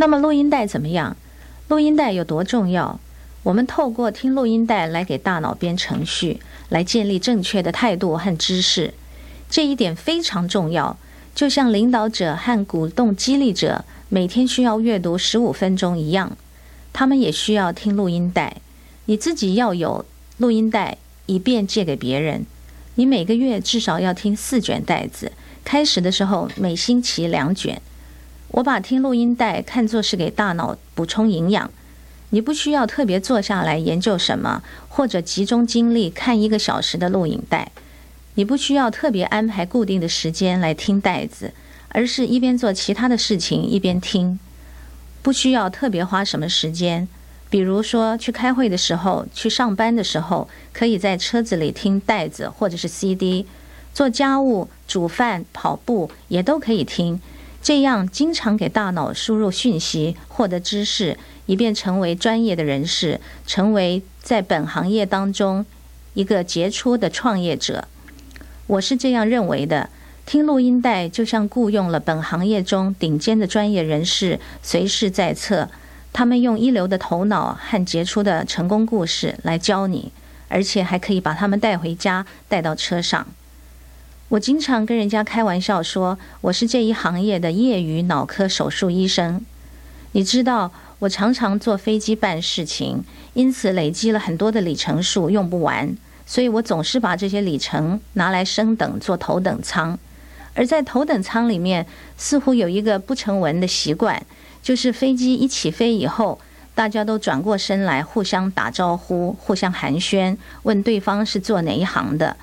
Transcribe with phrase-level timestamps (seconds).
[0.00, 1.14] 那么录音带怎么样？
[1.68, 2.98] 录音带有多重要？
[3.42, 6.40] 我们透过听录音带来给大脑编程序，
[6.70, 8.94] 来建立正确的态度和知识。
[9.50, 10.96] 这一点非常重要。
[11.34, 16.34] 就像领导者和鼓动激励者每天需要阅读十五分钟一样，
[16.94, 18.56] 他们也需要听录音带。
[19.04, 20.06] 你自己要有
[20.38, 20.96] 录音带，
[21.26, 22.46] 以便借给别人。
[22.94, 25.32] 你每个月至少要听四卷带子。
[25.62, 27.82] 开始的时候，每星期两卷。
[28.52, 31.70] 我把听录音带看作是给大脑补充营养。
[32.30, 37.70] 你不需要特别坐下来研究什么，或者集中精力看一个小时的录影带。
[38.34, 41.52] 你不需要特别安排固定的时间来听带子，
[41.88, 44.38] 而是一边做其他的事情一边听。
[45.22, 47.06] 不需要特别花什么时间，
[47.50, 53.46] 比如说去开会的时候、去上班的时候，可以在车子里听带子或者是 CD。
[53.92, 57.20] 做家务、煮饭、跑步也都可以听。
[57.62, 65.64] 这样经常给大脑输入讯息，获得知识，以便成为专业的人士，成为在本行业当中
[66.14, 67.86] 一个杰出的创业者。
[68.66, 69.90] 我是这样认为的：
[70.24, 75.68] 听录音带就像雇佣了本行业中顶尖的专业人士，随时在侧。
[76.12, 80.10] 他们用一流的头脑和杰出的成功故事来教你，
[80.48, 83.26] 而且还可以把他们带回家，带到车上。
[84.30, 89.44] 我经常跟人家开玩笑说，我是这一行业的业余脑科手术医生。
[90.12, 93.02] 你知道，我常常坐飞机办事情，
[93.34, 95.96] 因此累积了很多的里程数，用不完。
[96.26, 99.98] 所以我总是把这些里程拿来升等做头等舱，
[100.54, 101.84] 而在头等舱里面，
[102.16, 104.24] 似乎有一个不成文的习惯，
[104.62, 106.38] 就是飞机一起飞以后，
[106.76, 112.36] 大家都转过身来互相打招呼、互相寒暄，问对方是做哪一行的。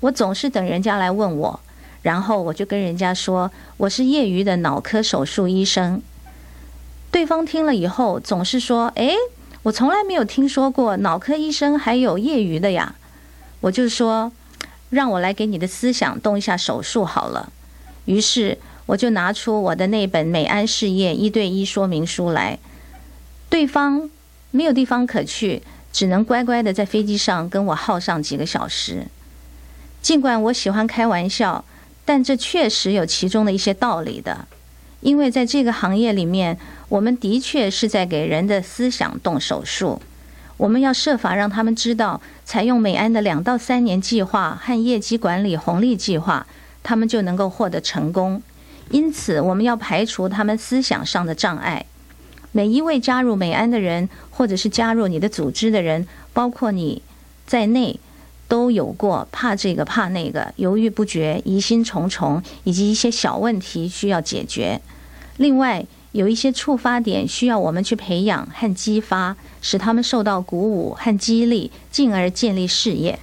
[0.00, 1.60] 我总是等人家来问我，
[2.02, 6.02] 然后我就跟人家说我是业余的脑科手术医生。
[7.10, 9.14] 对方听了以后，总是说：“诶，
[9.64, 12.94] 我从来没有听说过脑科医生还有业余的呀。”
[13.62, 14.32] 我就说，
[14.90, 17.52] 让我来给你的思想动一下手术好了。
[18.06, 22.58] 于是我就拿出我的那本美安事业一对一说明书来。
[23.48, 24.08] 对方
[24.50, 29.06] 没有地方可去，只能乖乖的在飞机上跟我耗上几个小时。
[30.02, 31.64] 尽管我喜欢开玩笑，
[32.04, 34.46] 但这确实有其中的一些道理的。
[35.00, 40.00] 因为在这个行业里面，我们的确是在给人的思想动手术。
[40.58, 46.46] 我们要设法让他们知道，采用美安的两到三年计划和业绩管理红利计划，
[46.82, 48.42] 他们就能够获得成功。
[48.90, 51.86] 因此，我们要排除他们思想上的障碍。
[52.52, 57.00] 每一位加入美安的人，或者是加入你的组织的人，包括你
[57.46, 57.98] 在内，
[58.50, 64.80] 都有过怕这个怕那个、犹豫不决、疑心重重，以及一些小问题需要解决。
[65.36, 73.20] 另外，有一些触发点需要我们去培养和激发，使他们受到鼓舞和激励，进而建立事业。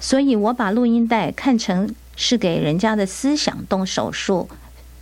[0.00, 4.48] 所以我把录音带看成是给人家的思想动手术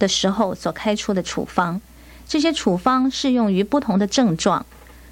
[0.01, 1.81] 的时候所开出的处方。
[2.27, 4.67] 这些处方适用于不同的症状，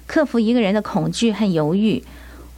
[0.05, 2.03] 克服一个人的恐惧和犹豫，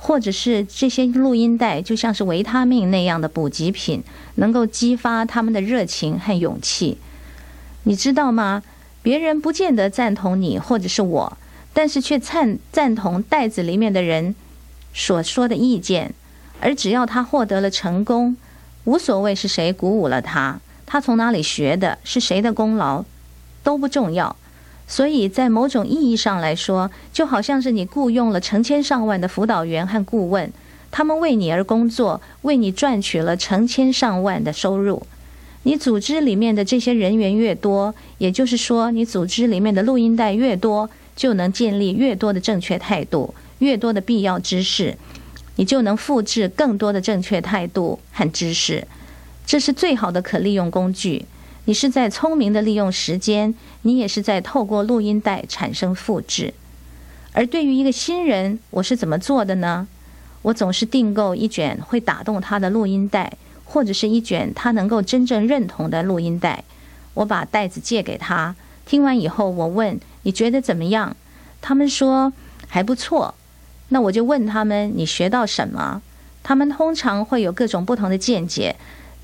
[0.03, 4.01] 或者是这些录音带就像是维他命那样的补给品，
[4.35, 6.97] 能够激发他们的热情和勇气。
[7.83, 8.63] 你知道吗？
[9.03, 11.37] 别人不见得赞同你或者是我，
[11.71, 14.33] 但是却赞赞同袋子里面的人
[14.91, 16.15] 所说的意见。
[16.59, 18.35] 而只要他获得了成功，
[18.85, 23.05] 无所谓是谁鼓舞了他，他从哪里学的，是谁的功劳，
[23.63, 24.35] 都不重要。
[24.91, 30.51] 所以在某种意义上来说，就好像是你雇佣了成千上万的辅导员和顾问，
[30.91, 35.01] 他们为你而工作，为你赚取了成千上万的收入。
[35.63, 44.97] 你组织里面的这些人员越多，也就是说，你组织里面的录音带越多，就能建立越多的正确态度，越多的必要知识，
[45.55, 48.85] 你就能复制更多的正确态度和知识。
[49.45, 51.23] 这是最好的可利用工具。
[51.65, 56.53] 你是在聪明的利用时间，你也是在透过录音带产生复制。
[57.33, 59.87] 而对于一个新人，我是怎么做的呢？
[60.41, 63.33] 我总是订购一卷会打动他的录音带。
[63.63, 66.65] 或者是一卷他能够真正认同的录音带，
[67.13, 68.53] 我把袋子借给他。
[68.85, 71.15] 听完以后，我问你觉得怎么样？
[71.61, 72.33] 他们说
[72.67, 73.33] 还不错。
[73.87, 76.01] 那我就问他们你学到什么？
[76.43, 78.75] 他们通常会有各种不同的见解，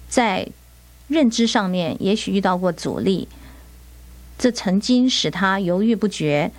[0.07, 0.47] 在
[1.07, 3.27] 认知上面也许遇到过阻力，
[4.37, 6.51] 这曾经使他犹豫不决。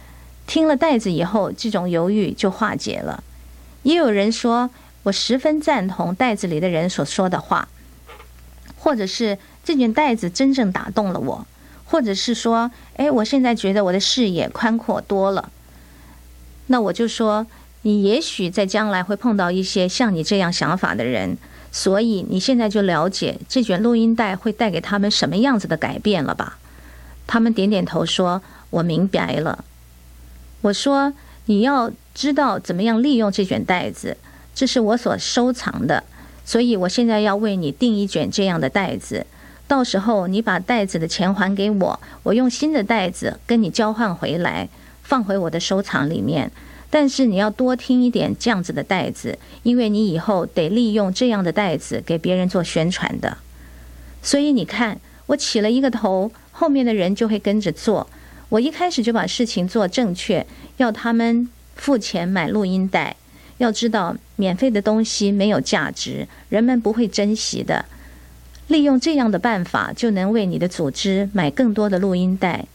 [0.46, 3.22] 听了袋子以后，这种犹豫就化解了。
[3.82, 4.70] 也有人说
[5.02, 7.68] 我十分赞同袋子里的人所说的话。
[8.80, 11.44] 或者是这卷袋子真正打动了我，
[11.84, 15.50] 或者是说，哎，我现在觉得我的视野宽阔多了，
[16.68, 17.44] 那我就说，
[17.82, 21.36] 你也许在将来会碰到一些像你这样想法的人，
[21.70, 26.58] 所以你现在就了解这卷录音带会带给他们什么样子的改变了吧？
[27.26, 29.64] 他们点点头说：“我明白了。”
[30.62, 31.12] 我说
[31.46, 34.16] ：“你要知道怎么样利用这卷袋子，
[34.54, 36.04] 这是我所收藏的，
[36.44, 39.26] 所以我现在要为你订一卷这样的袋子。”
[39.68, 44.70] 到时候你把袋子的钱还给我，我用新的袋子跟你交换回来，
[45.02, 46.50] 放回我的收藏里面。
[46.90, 53.38] 但是你要多听一点这样子的袋子，因为你以后得利用这样的袋子给别人做宣传的。
[54.22, 58.08] 所以你看，我起了一个头，后面的人就会跟着做。
[58.48, 60.46] 我一开始就把事情做正确，
[60.78, 63.16] 要他们付钱买录音带。
[63.58, 67.84] 要知道，免费的东西没有价值，人们不会珍惜的。
[68.68, 72.66] 利用这样的办法，就能为你的组织买更多的录音带。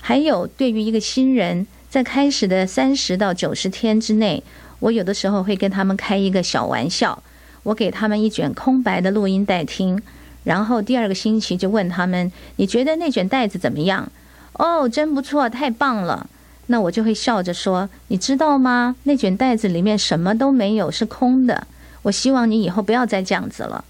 [0.00, 4.42] 还有，对于一个新人，在开始的三十到九十天之内，
[4.80, 7.22] 我有的时候会跟他们开一个小玩笑，
[7.62, 10.02] 我给他们一卷空白的录音带听，
[10.44, 14.10] 然后第二个星期就问他们：“你觉得那卷袋子怎么样
[14.54, 16.28] ？”“哦，真不错，太棒了。”
[16.70, 18.94] 那我就会笑着说：“你知道吗？
[19.04, 21.66] 那卷袋子里面什么都没有，是空的。
[22.02, 23.84] 我希望你以后不要再这样子了。”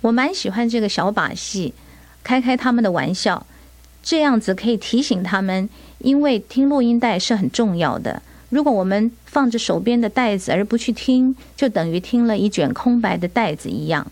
[0.00, 1.74] 我蛮喜欢这个小把戏，
[2.24, 3.46] 开开他们的玩笑，
[4.02, 5.68] 这样子可以提醒他们，
[6.02, 8.22] 因为听录音带是很重要的。
[8.50, 14.06] 如果我们放着手边的袋子而不去听，就等于听了一卷空白的袋子一样。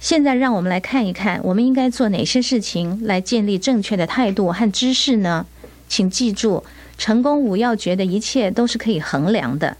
[0.00, 5.46] 现在让我们来看一看，我们应该做哪些事情来建立正确的态度和知识呢？
[5.88, 6.64] 请记住，
[6.98, 9.76] 成功五要诀的一切都是可以衡量的，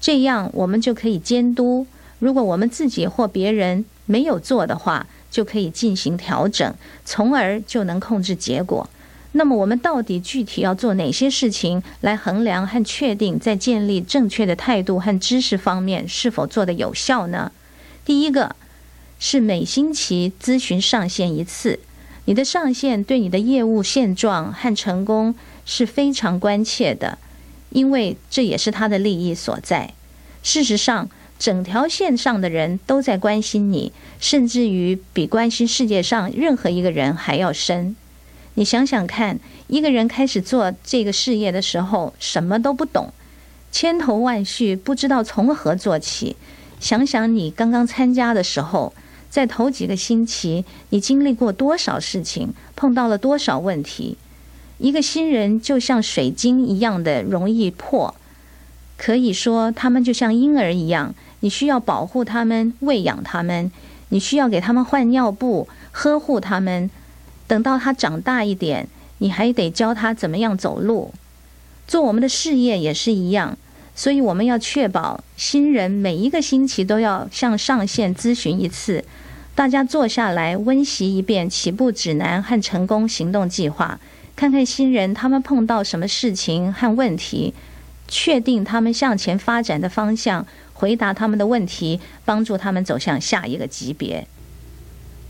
[0.00, 1.86] 这样我们就可以监督。
[2.20, 6.72] 如果我们自己或别人，没有做的话，就可以进行调整，
[7.04, 8.88] 从而就能控制结果。
[9.32, 17.52] 那么，我们到底具体要做哪些事情来衡量和确定在建立正确的态度和知识方面是否做得有效呢？
[18.04, 18.56] 第一个
[19.18, 21.78] 是每星期咨询上线一次，
[22.24, 25.34] 你的上线对你的业务现状和成功
[25.64, 27.18] 是非常关切的，
[27.70, 29.94] 因为这也是他的利益所在。
[30.42, 31.08] 事实上。
[31.40, 37.96] 整条线上的人都在关心你，甚至于比关心世界上任何一个人还要深。
[38.54, 39.38] 你想想看，
[39.68, 43.12] 一个人开始做这个事业的时候，什么都不懂，
[43.70, 46.36] 千头万绪，不知道从何做起。
[46.80, 48.92] 想想你刚刚参加的时候，
[49.30, 54.16] 在头几个星期，你经历过多少事情，碰到了多少问题。
[54.78, 58.14] 一个新人就像水晶一样的容易破，
[58.96, 61.14] 可以说他们就像婴儿一样。
[61.40, 63.70] 你需要保护他们，喂养他们，
[64.08, 66.90] 你需要给他们换尿布，呵护他们。
[67.50, 68.86] 等到他长大一点，
[69.18, 71.12] 你还得教他怎么样走路。
[71.88, 73.58] 做我们的事业也是一样，
[73.96, 79.04] 所以我们要确保新人每一个星期都要向上线咨询一次，
[79.56, 83.98] 大家坐下来温习一遍起步指南和成功行动计划，
[84.36, 87.52] 看看新人他们碰到什么事情和问题，
[88.06, 90.46] 确定他们向前发展的方向。
[90.72, 94.28] 回答他们的问题，帮助他们走向下一个级别。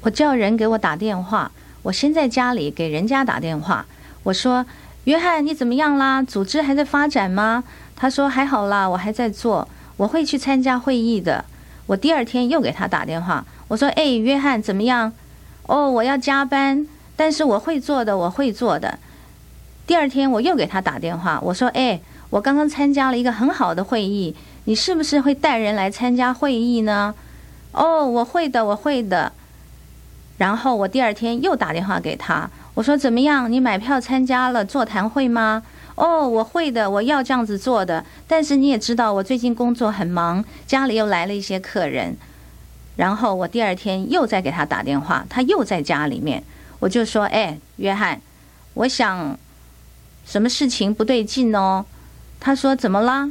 [0.02, 1.50] 我叫人给我打电话，
[1.82, 3.86] 我先在家里给人家打电话。
[4.22, 4.66] 我说
[5.04, 6.22] ：“约翰，你怎么样啦？
[6.22, 7.64] 组织还在发展吗？”
[7.96, 11.44] 他说：“还好啦，我还在做，我会去参加会议的。”
[11.86, 15.12] 我第二天又给他打电话，我说：“哎，约翰怎么样？
[15.66, 18.98] 哦，我要加班，但是我会做的，我会做的。”
[19.86, 24.34] 第二天我又给他打电话，我说：“哎，我刚刚参加了一个很好的会议。”
[24.64, 27.14] 你是不是会带人来参加会议呢？
[27.72, 29.32] 哦，我会的，我会的。
[30.40, 33.52] 然后我第二天又打电话给他，我说怎么样？
[33.52, 35.62] 你买票参加了座谈会吗？
[35.96, 38.02] 哦，我会的，我要这样子做的。
[38.26, 42.16] 但是你也知道，我最近工作很忙，家里又来了一些客人。
[42.96, 46.42] 然后我第二天又再给他打电话，他又在家里面，
[46.78, 48.18] 我就说：哎，约翰，
[48.72, 49.38] 我想
[50.24, 51.84] 什么事情不对劲哦？
[52.40, 53.30] 他说怎么啦？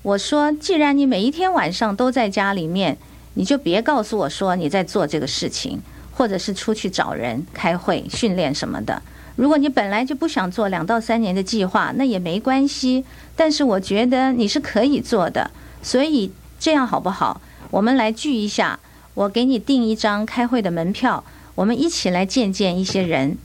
[0.00, 2.96] 我说，既然你每一天晚上都在家里面，
[3.34, 5.82] 你就别告诉我说你在做这个事情，
[6.20, 9.00] 或者是出去找人开会、训练什么的。
[9.36, 13.02] 如果你本来就不想做两到三年的计划，那也没关系。
[13.34, 15.50] 但是我觉得你是可以做的，
[15.82, 17.40] 所以这样好不好？
[17.70, 18.78] 我们来聚一下，
[19.14, 21.24] 我给你订一张开会的门票，
[21.54, 23.38] 我们一起来见见一些人，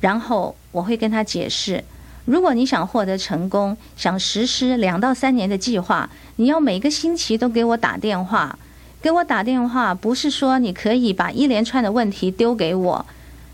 [0.00, 1.82] 然后我会跟他解释。
[2.26, 8.56] 如果你想获得成功，想实施两到三年的计划，你要每个星期都给我打电话。
[9.04, 13.04] 给我打电话不是说你可以把一连串的问题丢给我，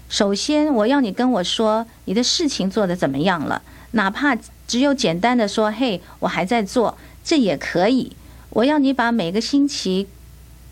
[0.08, 4.38] 首先，我要你跟我说你的事情做得怎么样了，哪怕
[4.68, 8.12] 只有简单的说“嘿，我还在做”，这也可以。
[8.50, 10.06] 我要你把每个星期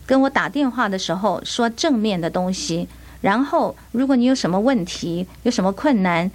[0.06, 2.87] 跟我打电话的时候说正面的东西，
[3.20, 6.30] 然后如果你有什么问题、有什么困难，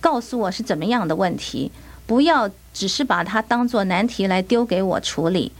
[0.00, 1.72] 告诉我是怎么样的问题，
[2.06, 5.50] 不要只是把它当做难题来丢给我处理。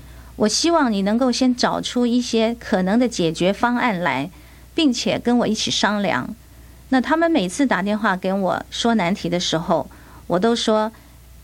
[0.41, 4.31] 我希望你能够先找出一些可能的解决方案来，
[4.75, 6.35] 并且跟我一起商量。
[6.89, 9.91] 那他们每次打电话跟我说难题的时候，
[10.27, 10.91] 我都说：“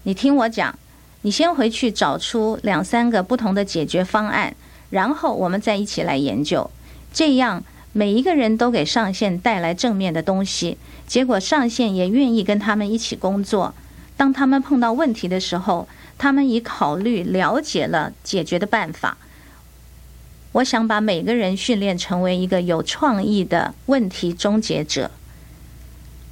[0.05, 0.79] 你听我讲，
[1.21, 4.57] 你先回去找出两三个不同的解决方案，
[4.88, 6.71] 然后我们再一起来研究。
[7.12, 7.62] 这样
[7.93, 13.75] 每一个人都给上线带来正面的东西，结果上线也愿意跟他们一起工作。
[14.17, 15.87] 当他们碰到问题的时候，
[16.19, 19.19] 他们已考虑了解了解决的办法。
[20.53, 25.11] 我想把每个人训练成为一个有创意的问题终结者。”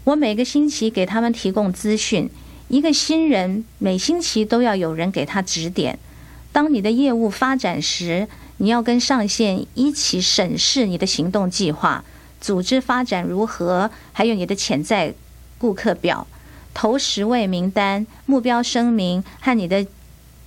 [0.05, 2.29] 我每个星期给他们提供资讯，
[2.69, 5.99] 一个新人每星期都要有人给他指点。
[6.53, 12.05] 当你的业务发展时，你要跟上线一起审视你的行动计划、
[12.41, 15.14] 组织发展如何，还有你的潜在
[15.57, 16.26] 顾客表、
[16.75, 19.87] 头十位名单、目标声明和你的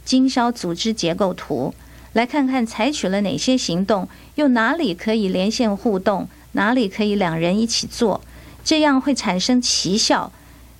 [0.05, 1.73] 经销组织结构图，
[2.13, 8.21] 来看看采取了哪些行动，又哪里可以连线互动，哪里可以两人一起做。
[8.63, 10.31] 这样会产生奇效。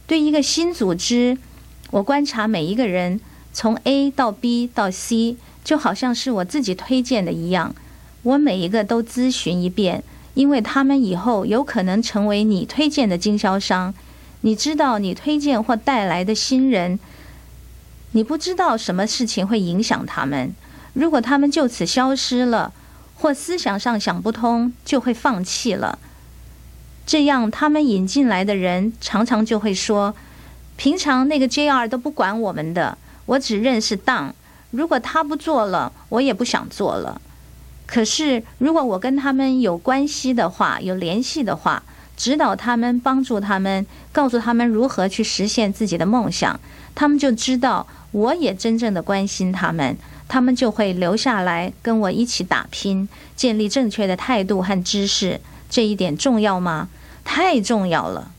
[0.06, 1.38] 对一个新组织，
[1.92, 3.20] 我观察每一个人
[3.54, 7.74] 从 A 到 B 到 C，就好像是我自己推荐的一样。
[8.24, 13.94] 我每一个都咨询一遍，因为他们以后有可能成为你推荐的经销商。
[14.42, 17.00] 你知道，你推荐或带来的新人，
[18.12, 20.54] 你不知道什么事情会影响他们。
[20.94, 22.72] 如果他们就此消失了，
[23.16, 26.00] 或思想上想不通，就会放弃了。
[27.06, 30.14] 这样，他们引进来的人常常就会说
[30.78, 34.32] ：“平常那个 JR 都不管我们的，我只认识 Don。
[34.72, 37.22] 如果他不做了，我也不想做了。
[37.86, 41.82] 可是，如果我跟他们有关系的话，有联系的话，
[42.18, 46.60] 指导他们，帮助他们，告诉他们如何去实现自己的梦想，
[46.94, 49.96] 他们就知道我也真正的关心他们，
[50.28, 55.40] 他们就会留下来跟我一起打拼，建立正确的态度和知识。
[55.70, 56.90] 这一点重要吗？”
[57.24, 58.32] 太重要了。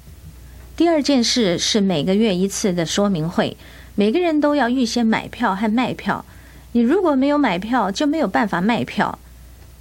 [0.74, 3.56] 第二件事是每个月一次的说明会，
[3.94, 6.24] 每个人都要预先买票和卖票。
[6.72, 9.18] 你如果没有买票，就没有办法卖票。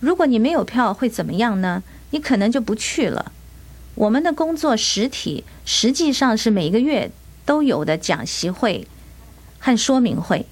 [0.01, 1.81] 如果你没有票，会怎么样呢？
[2.09, 3.31] 你可能就不去了。
[3.97, 7.09] 我们的工作实体实际上是每个月
[7.47, 8.85] 都有的讲习会
[9.57, 10.45] 和说明会，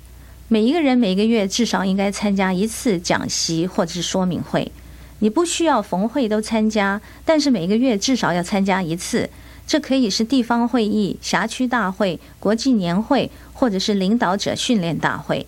[0.48, 4.72] 每一个人每个月至少应该参加一次讲习或者是说明会。
[5.20, 9.30] 你不需要逢会都参加，但是每个月至少要参加一次。
[9.68, 15.46] 这可以是地方会议、辖区大会、国际年会，或者是领导者训练大会。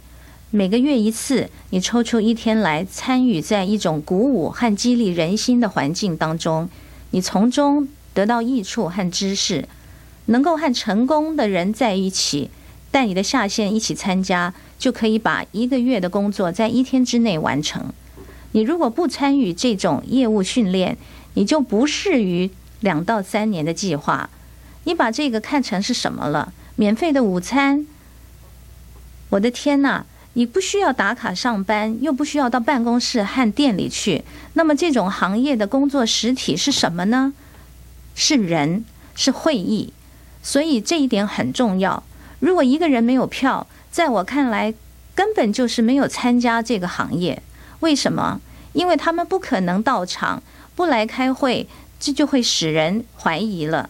[0.51, 6.69] 每个月一次，你抽出一天来参与，在一种鼓舞和激励人心的环境当中，
[7.17, 9.67] 你从中得到益处和知识。
[10.27, 12.51] 能够和成功的人在一起，
[12.91, 17.91] 带你的下线一起参加，就可以把一个月的工作在一天之内完成。
[18.51, 20.95] 你如果不参与这种业务训练，
[21.33, 24.29] 你就不适于两到三年的计划。
[24.83, 26.53] 你把这个看成是什么了？
[26.75, 27.88] 免费的午餐？
[29.29, 30.05] 我的天哪！
[30.38, 34.24] 你不需要打卡上班，又不需要到办公室和店里去。
[34.53, 37.34] 那么这种行业的工作实体是什么呢？
[38.13, 39.91] 是人，是会议。
[40.44, 42.03] 所以这一点很重要。
[42.39, 44.75] 如果一个人没有票，在我看来，
[45.15, 47.41] 根本就是没有参加这个行业。
[47.79, 48.39] 为什么？
[48.74, 50.44] 因为他们不可能到场，
[50.75, 51.67] 不来开会，
[52.00, 53.89] 这就会使人怀疑了。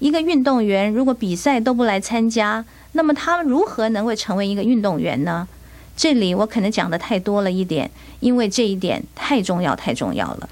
[0.00, 5.48] 一个运动员如果比赛都不来参加，那么他如何能够成为一个运动员呢？
[5.96, 10.48] 这里我可能讲的太多了一点，因为这一点太重要，太重要了。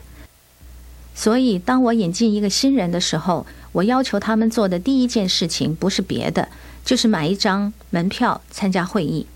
[1.15, 6.49] 所以，当我引进一个新人的时候，我要求他们做的第一件事情不是别的，
[6.85, 9.27] 就是买一张门票参加会议，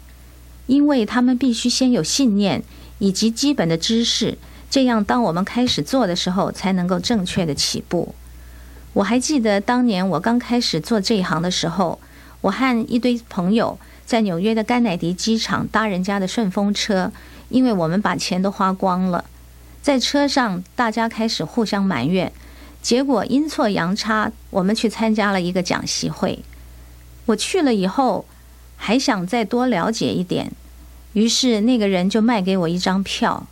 [0.66, 2.64] 因为他们必须先有信念。
[3.00, 4.36] 以及基本的知识，
[4.68, 8.12] 这样当我们开始做的时候，才能够正确的起步。
[8.92, 12.00] 我还记得当年我刚开始做这一行的时候，
[12.40, 17.12] 我和一堆朋友在纽约的甘乃迪机场搭人家的顺风车，
[17.50, 19.26] 因为我们把钱都花光了。
[19.82, 22.32] 在车上，大家开始互相埋怨，
[22.80, 26.38] 结果阴错阳差，我们去参加了一个讲习会。
[27.26, 28.24] 我去了以后，
[28.78, 30.52] 还想再多了解一点。
[31.12, 33.46] 于是那个人就卖给我一张票，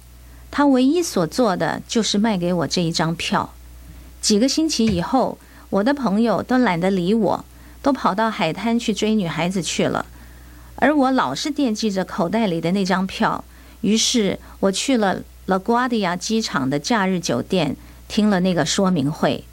[0.51, 3.53] 他唯一所做的就是卖给我这一张票。
[4.23, 5.37] 几个星期以后，
[5.69, 7.45] 我的朋友都懒得理我，
[7.83, 10.07] 都跑到海滩去追女孩子去了，
[10.77, 13.45] 而我老是惦记着口袋里的那张票。
[13.83, 17.77] 于是我去了拉瓜迪亚机场的假日酒店，
[18.09, 19.45] 听了那个说明会。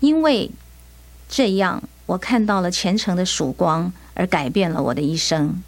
[0.00, 0.50] 因为
[1.28, 5.62] 这样，我看到了虔诚的曙光，而改变了我的一生。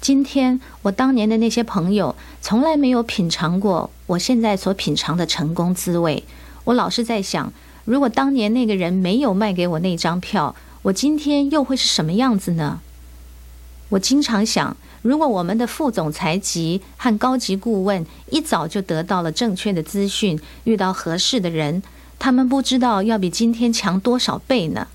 [0.00, 6.22] 今天，我当年的那些朋友从来没有品尝过我现在所品尝的成功滋味。
[6.64, 7.52] 我老是在想，
[7.84, 12.80] 如果当年那个人没有卖给我那张票，我今天又会是什么样子呢？
[13.90, 21.82] 我经常想，如果我们的副总裁级和高级顾问一早就得到了正确的资讯，遇到合适的人，
[22.18, 24.88] 他们不知道要比今天强多少倍呢？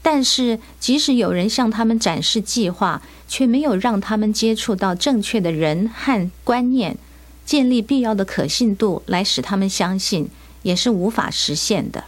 [0.00, 6.96] 但是，即使有人向他们展示计划，却没有让他们接触到正确的人和观念，
[7.44, 10.28] 建立必要的可信度来使他们相信，
[10.62, 12.04] 也是无法实现的。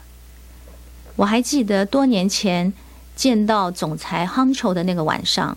[1.16, 2.72] 我还记得多年前
[3.14, 5.56] 见到总裁 h u n c h o 的那个晚上，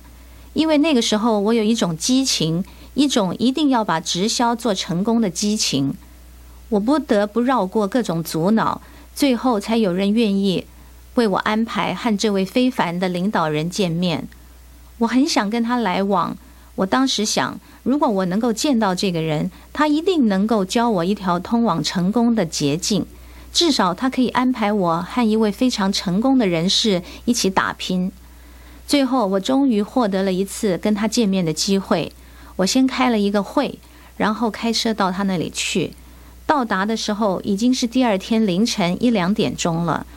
[0.58, 5.94] 因为那个时候我有一种激情，一种一定要把直销做成功的激情，
[6.70, 8.82] 我不得不绕过各种阻挠，
[9.14, 10.66] 最后才有人愿意。
[11.14, 14.28] 为我安排和这位非凡的领导人见面，
[14.98, 16.36] 我很想跟他来往。
[16.74, 23.06] 我当时想，如果我能够见到这个人，他一定能够教我一条通往成功的捷径。
[23.54, 28.12] 至少他可以安排我和一位非常成功的人士一起打拼。
[28.88, 32.14] 最后，我终于获得了一次跟他见面的机会。
[32.56, 33.78] 我先开了一个会，
[34.16, 35.94] 然后开车到他那里去。
[36.46, 40.08] 到达的时候已经是第二天凌晨一两点钟了。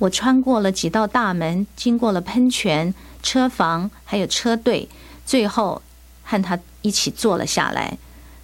[0.00, 4.88] 我穿过了几道大门，经过了喷泉、车房，还有车队，
[5.24, 5.80] 最后
[6.24, 7.96] 和他一起坐了下来。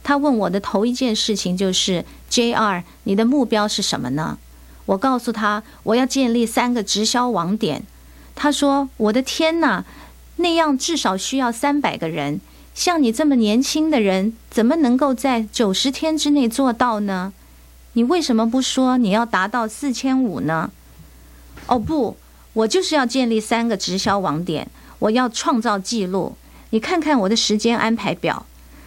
[0.05, 4.39] 他问我的头一件事情就是：“J.R.，你的目标是什么呢？”
[4.87, 7.85] 我告诉他：“我要建立三个直销网点。”
[8.35, 9.85] 他说：“我的天哪，
[10.37, 12.41] 那样至少需要三百个人。
[12.75, 17.33] 像你这么年轻的人，怎么能够在九十天之内做到呢？
[17.93, 20.71] 你为什么不说你要达到四千五呢？”
[21.67, 22.17] 哦不，
[22.53, 26.37] 我就是要建立三个直销网点，我要创造记录。
[26.71, 28.45] 你看看我的时间安排表。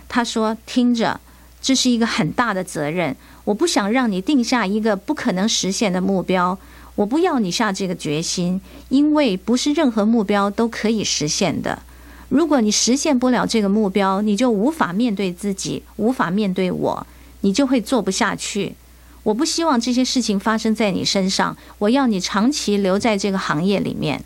[0.09, 1.19] 他说：“听着，
[1.61, 6.57] 这是一个很大的责任，我不想让你定下一个不可能实现的目标。
[6.97, 11.79] 我不要你下这个决心，因为不是任何目标都可以实现的。
[12.27, 17.07] 如果你实现不了这个目标，你就无法面对自己，无法面对我，
[17.41, 18.75] 你就会做不下去。”
[19.23, 21.55] 我不希望这些事情发生在你身上。
[21.79, 24.23] 我要你长期留在这个行业里面。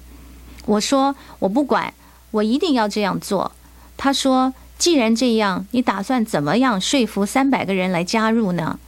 [0.66, 1.94] 我说我不管，
[2.30, 3.52] 我一定要这样做。
[3.98, 8.80] 他说：“既然这样，你打算怎么样说服三百个人来加入呢？”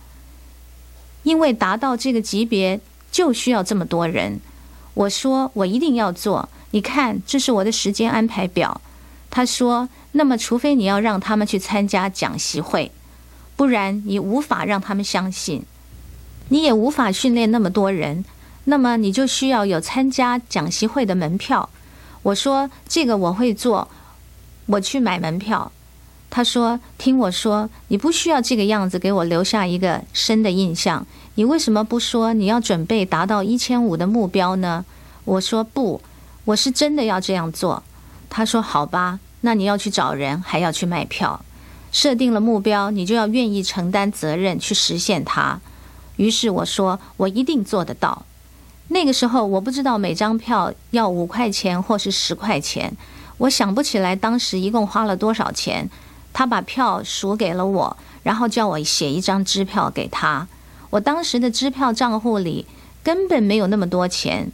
[1.23, 2.79] 因为达到这个级别
[3.13, 4.41] 就需要这么多人。
[4.95, 6.49] 我说我一定要做。
[6.71, 8.81] 你看，这是我的时间安排表。
[9.29, 12.91] 他说：“那么，除非你要让他们去参加讲习会，
[13.55, 15.63] 不然你无法让他们相信。”
[16.49, 18.25] 你也无法训练那么多人，
[18.65, 21.69] 那么你就需要有参加讲习会的门票。
[22.23, 23.87] 我说这个我会做，
[24.65, 25.71] 我去买门票。
[26.29, 31.05] 他说：“听我说，你不需要这个样子给我留下一个深的印象。
[31.35, 34.85] 你为什么不说你要准备达到一千五的目标呢？”
[35.25, 36.01] 我说：“不，
[36.45, 37.81] 我是真的要这样做。”
[38.29, 41.43] 他说：“好吧，那你要去找人，还要去卖票。
[41.91, 45.59] 设定了目标，你就要愿意承担责任去实现它。”
[46.17, 48.25] 于是我说：“我一定做得到。”
[48.89, 52.95] 那个时候我不知道每张票要五块钱或是十块钱，
[53.37, 55.89] 我想不起来当时一共花了多少钱。
[56.33, 60.47] 他把票数给了我，然后叫我写一张支票给他。
[60.93, 62.67] 我当时的支票账户里
[63.03, 64.51] 根本没有那么多钱。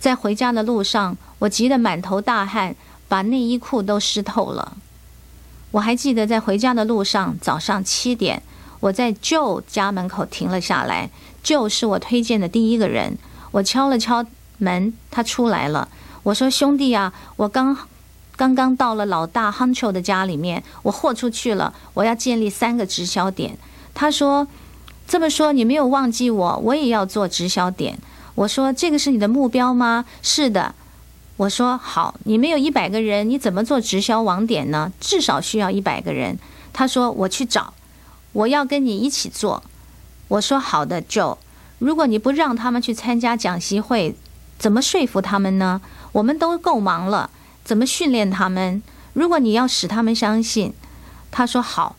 [0.00, 2.74] 在回家的路上，我急得满头大汗，
[3.06, 4.76] 把内衣裤都湿透了。
[5.70, 8.42] 我还记得在回家的路上，早上七点。
[8.80, 11.10] 我在舅家门口停了下来。
[11.44, 13.16] 舅是我推荐的第一个人。
[13.52, 14.26] 我敲了敲
[14.58, 15.88] 门，他出来了。
[16.24, 17.76] 我说：“兄弟啊，我刚
[18.34, 21.72] 刚刚到了老大 Huncho 的家里面，我豁出去了。
[21.94, 23.56] 我要建立三个直销点。”
[23.94, 24.46] 他说
[25.08, 26.60] ：“这么说你没有忘记我？
[26.62, 27.98] 我也要做直销点。”
[28.36, 30.74] 我说：“这个是你的目标吗？”“是的。”
[31.38, 34.92] 我说：“好，你没有一百个人，你怎么做直销网点呢？
[35.00, 36.38] 至少需要一百个人。”
[36.72, 37.72] 他说：“我去找。”
[38.32, 39.62] 我要跟你一起做，
[40.28, 41.38] 我说好的，Joe。
[41.78, 44.14] 如果你不让他们去参加讲习会，
[44.58, 45.80] 怎么说服他们呢？
[46.12, 47.30] 我们都够忙了，
[47.64, 48.82] 怎么训练他们？
[49.14, 50.74] 如果你要使他们相信，
[51.30, 51.96] 他说好，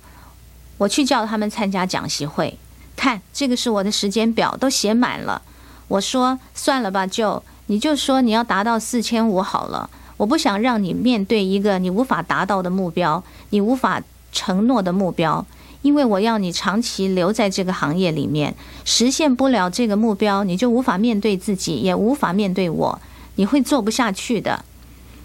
[0.78, 2.58] 我去叫他们参加讲习会。
[3.00, 5.42] 看，这个是我的时间表，都写满了。
[5.88, 9.90] 我说算了吧，就你就说你要达到四千五好了。
[10.18, 15.46] 我不想让你面对一个你无法达到的目标，你无法承诺的目标，
[15.82, 23.00] 因为我要你长期留在这个行业里面，实现不了这个目标，你就无法面对自己，也无法面对我，
[23.36, 24.66] 你会做不下去的。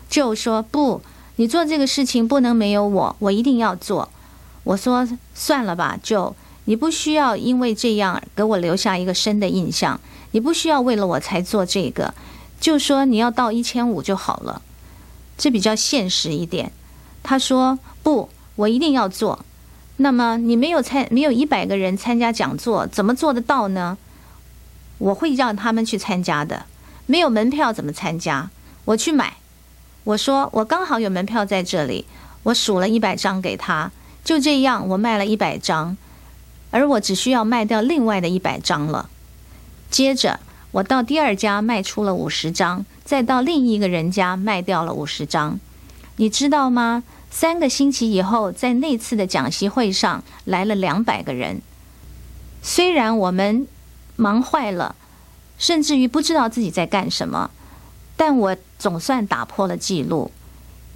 [0.08, 1.02] 就说不，
[1.36, 4.08] 你做这个事情不能没有我，我一定要做。
[4.62, 10.00] 我说算了吧，就你不需要因为这样给我留下一个深的印象，
[10.30, 12.14] 你不需要为了我才做这个，
[12.60, 14.62] 就说你要到一千五就好了。
[15.36, 16.72] 这比较现实一点。
[17.22, 19.44] 他说：“不，我一定要做。
[19.96, 23.96] 那么你没有参，没有一百个人参加讲座，怎么做得到呢？
[24.98, 26.66] 我会让他们去参加的。
[27.06, 28.50] 没有门票怎么参加？
[28.86, 29.36] 我去买。
[30.04, 32.06] 我说我刚好有门票在这里，
[32.42, 33.90] 我数了一百张给他。
[34.22, 35.96] 就这样，我卖了一百张，
[36.74, 39.08] 而我只需要卖掉另外的一百张了。
[39.88, 40.40] 接着。”
[40.74, 45.60] 我到第二家卖出了五十张，再到另一个人家卖掉了五十张，
[46.16, 47.04] 你知道吗？
[47.30, 51.62] 三个星期以后，在那次的讲习会上来了两百个人。
[52.60, 53.68] 虽然我们
[54.16, 54.96] 忙坏了，
[55.58, 57.52] 甚至于不知道自己在干什么，
[58.16, 60.32] 但我总算打破了记录，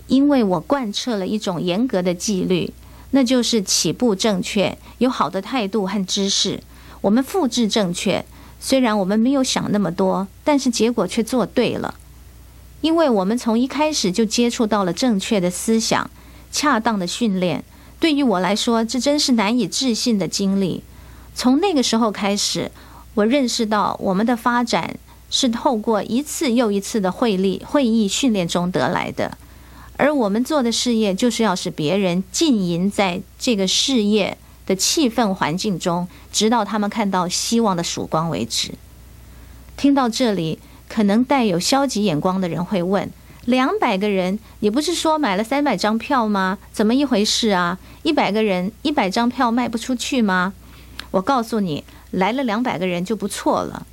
[0.08, 2.72] 因为我贯彻了一种严格的纪律，
[3.10, 6.62] 那就是起步正确，有好的态度和知识，
[7.00, 8.24] 我们复制正确。
[8.60, 11.94] 虽然我们没有想那么多，但是结果却做对了，
[12.80, 16.10] 因为我们从一开始就接触到了正确的思想、
[16.50, 17.64] 恰当的训练。
[18.00, 20.82] 对于我来说，这真是难以置信的经历。
[21.34, 22.70] 从那个时候开始，
[23.14, 24.96] 我认识到我们的发展
[25.30, 29.38] 是透过一次又一次的会议、会议训练中得来的，
[29.98, 34.38] 而我们做的事业就是要使别人浸淫在这个事业。
[34.68, 38.72] 的气氛环境中，直到他们看到希望的曙光为止。
[39.78, 40.58] 听到这里，
[40.90, 43.10] 可能带有消极眼光的人会问：
[43.46, 46.58] 两百个人，你不是说买了三百张票吗？
[46.70, 47.78] 怎么一回事啊？
[48.02, 50.52] 一百个人，一百张票卖不出去吗？
[51.12, 53.86] 我告诉你，来了两百个人就不错了。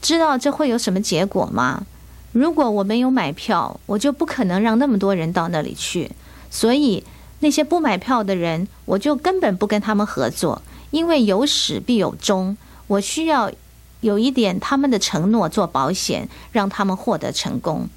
[0.00, 1.84] 知道这会有什么结果吗？
[2.32, 6.10] 如果我没有买票，我就不可能让那么多人到那里去。
[6.50, 7.04] 所以。
[7.40, 10.60] 那些不买票的人，我就根本不跟他们合作，
[10.90, 12.56] 因为有始必有终。
[12.88, 13.52] 我需要
[14.00, 17.88] 有一点他们的承诺做保险，让他们获得成功。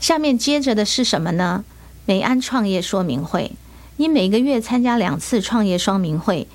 [0.00, 1.66] 下面接着的是什么呢？
[2.06, 3.52] 美安创业说明会，
[3.98, 6.48] 你每个月参加两次创业说明会，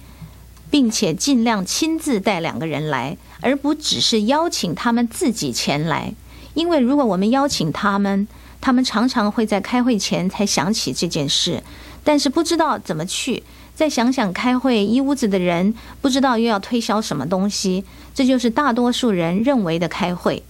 [0.72, 6.14] 并且尽量亲自带两个人来，而不只是邀请他们自己前来。
[6.56, 8.28] 因为如果我们邀请他们，
[8.60, 11.62] 他们常常会在开会前才想起这件事，
[12.04, 13.44] 但是不知道怎么去。
[13.74, 20.44] 再想想开会一屋子的人，不知道又要推销什么东西，这就是大多数人认为的开会。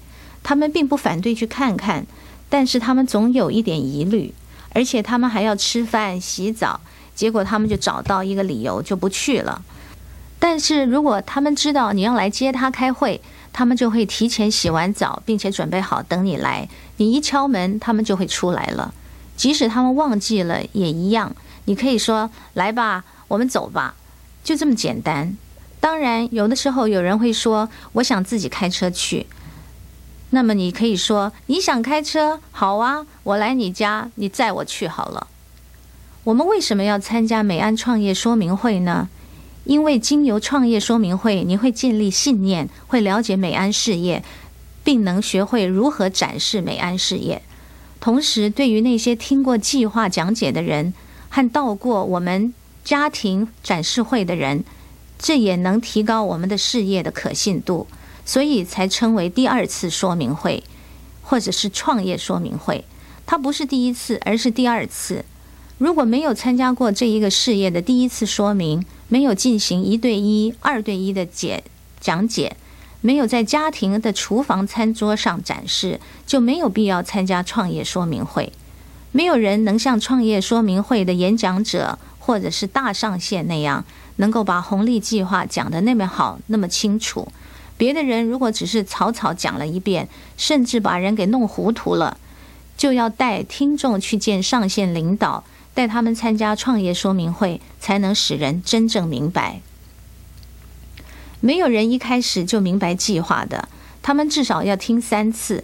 [0.43, 2.05] 他们并不反对去看看，
[2.49, 4.33] 但是他们总有一点疑虑，
[4.73, 6.81] 而且他们还要吃饭、洗澡，
[7.15, 9.63] 结果他们就找到一个理由就不去了。
[10.43, 13.21] 但是如果他们知道你要来接他开会，
[13.53, 16.67] 他们就会提前洗完澡，并且准备好等你来。
[16.97, 18.91] 你一敲门，他们就会出来了。
[19.37, 21.35] 即使他们忘记了也一样。
[21.65, 23.93] 你可以说：“来吧，我们走吧。”
[24.43, 25.37] 就这么简单。
[25.79, 29.27] 当然，有的时候有人会说：“我想自己开车去。”
[30.33, 32.39] 那么你可以说：“你想开车？
[32.51, 35.27] 好啊，我来你家，你载我去好了。”
[36.25, 39.07] 我们为什么要参加美安创业说明会呢？
[39.63, 44.23] 因为经由创业说明会，你会建立信念，会了解美安事业，
[44.83, 47.41] 并能学会如何展示美安事业。
[47.99, 50.93] 同时，对于那些听过计划讲解的人
[51.29, 54.63] 和到过我们家庭展示会的人，
[55.19, 57.85] 这也能提高我们的事业的可信度，
[58.25, 60.63] 所以才称为第二次说明会，
[61.21, 62.83] 或者是创业说明会。
[63.27, 65.23] 它不是第一次，而是第二次。
[65.77, 71.65] 如果没有参加过这一个事业的第一次说明，没有进行一对一、二对一的解
[71.99, 72.55] 讲解，
[73.01, 78.53] 没有在家庭的厨房餐桌上展示，就没有必要参加创业说明会。
[79.11, 83.83] 没有人能像创业说明会的演讲者或者是大上线那样，
[84.15, 87.27] 能够把红利计划讲得那么好、那么清楚。
[87.75, 92.17] 别的人如果只是草草讲了一遍，甚至把人给弄糊涂了，
[92.77, 95.43] 就要带听众去见上线领导。
[95.73, 99.61] 带他们参加创业说明会，才能使人真正明白。
[101.39, 103.67] 没有人一开始就明白计划的，
[104.03, 105.63] 他们至少要听三次，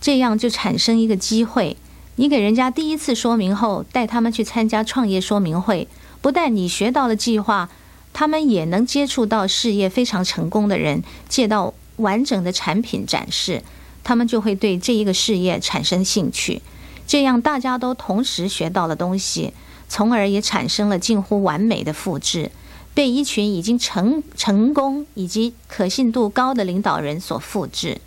[0.00, 1.76] 这样就产生一个机会。
[2.16, 5.88] 你给人家第一次说明后，带他们去参加创业说明会，
[6.20, 7.70] 不但你学到了计划，
[8.12, 13.62] 他们也能接触到事业非常成功的人，借到完整的产品展示，
[14.04, 16.60] 他们就会对这一个事业产生兴趣。
[17.06, 19.52] 这样大家都同时学到了东西，
[19.88, 22.50] 从而也产生了近乎完美的复制，
[22.94, 28.00] 被一群已经成成功以及可信度高的领导人所复制。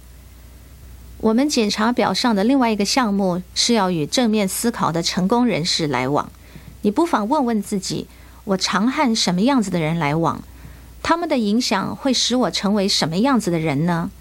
[1.19, 6.31] 我们检查表上的另外一个项目是要与正面思考的成功人士来往。
[6.81, 8.07] 你不妨问问自己：
[8.43, 10.41] 我常和什么样子的人来往？
[11.01, 14.12] 他们的影响会使我成为什么样子的人呢？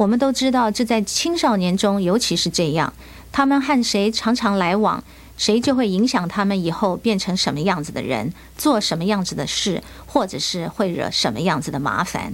[0.00, 2.90] 我们都知道，这在青少年中尤其是这样。
[3.30, 5.04] 他们和谁常常来往，
[5.36, 12.32] 谁就会影响他们以后变成什么样子的人，做什么样子的事，或者是会惹什么样子的麻烦。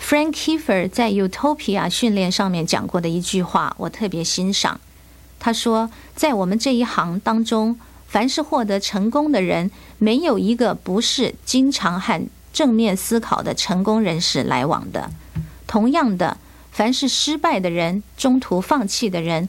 [0.00, 4.80] Frank Kiefer 在 Utopia 训练上面讲过的一句话，我特别欣赏。
[5.38, 15.10] 他说，在我们这一行当中，凡是获得成功的人，没有一个不是经常和正面思考的成功人士来往的。
[15.66, 16.38] 同样的，
[16.74, 19.48] 凡是失败的人，中途放弃的人。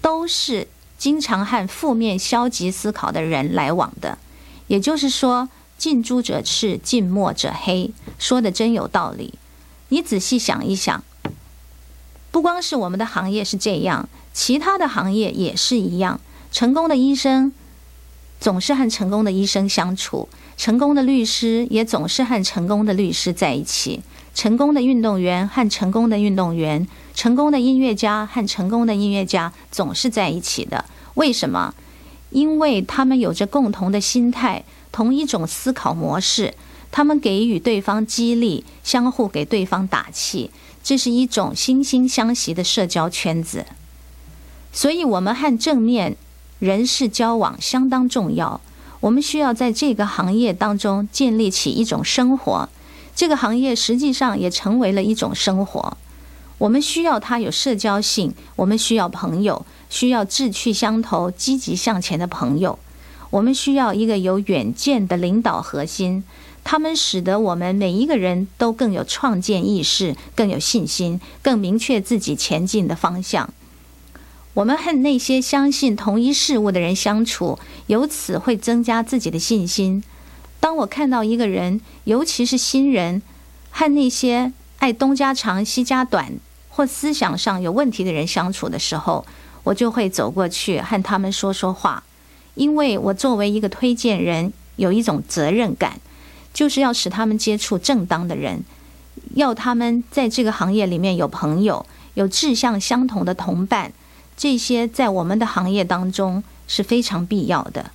[0.00, 4.18] 都是经常和负面、消极思考的人来往的，
[4.66, 9.32] 也就是说，近朱者赤，近墨者黑，说的真有道理。
[9.88, 11.02] 你仔细想一想，
[12.30, 16.20] 不光是我们的行业是这样，其他的行业也是一样。
[16.52, 17.50] 成功的医生
[18.38, 24.02] 总是和成功的医生相处，成功的律师也总是和成功的律师在一起。
[24.34, 30.84] 成功的运动员和成功的运动员，成功的音乐家和成功的音乐家总是在一起的。
[31.14, 31.74] 为什么？
[32.30, 36.54] 因为他们有着共同的心态，同一种思考模式。
[36.90, 40.50] 他们给予对方激励，相互给对方打气，
[40.82, 43.66] 这是一种惺惺相惜的社交圈子。
[44.72, 46.16] 所以，我们和正面
[46.58, 48.60] 人士交往相当重要。
[49.00, 52.68] 我们需要在这个行业当中建立起一种生活。
[53.16, 55.96] 这个行业实际上也成为了一种生活，
[56.58, 62.78] 我们需要它有社交性，我们需要朋友，需要志趣相投、积极向前的朋友，
[63.30, 66.24] 我们需要一个有远见的领导核心，
[66.64, 73.52] 他们使得我们每一个人都更有创建意识、更有信心、更明确自己前进的方向。
[74.54, 80.02] 我们和那些相信同一事物的人相处，由此会增加自己的信心。
[80.64, 83.20] 当我看到一个人，尤其是新人，
[83.70, 86.32] 和那些爱东家长西家短
[86.70, 89.26] 或思想上有问题的人相处的时候，
[89.62, 92.02] 我就会走过去和他们说说话，
[92.54, 96.00] 因为我作为一个推荐人，有一种责任感，
[96.54, 98.64] 就是要使他们接触正当的人，
[99.34, 103.92] 要他们在这个行业里面有朋友，有志向相同的同伴，
[104.34, 107.90] 这些在我们的行业当中是非常必要的。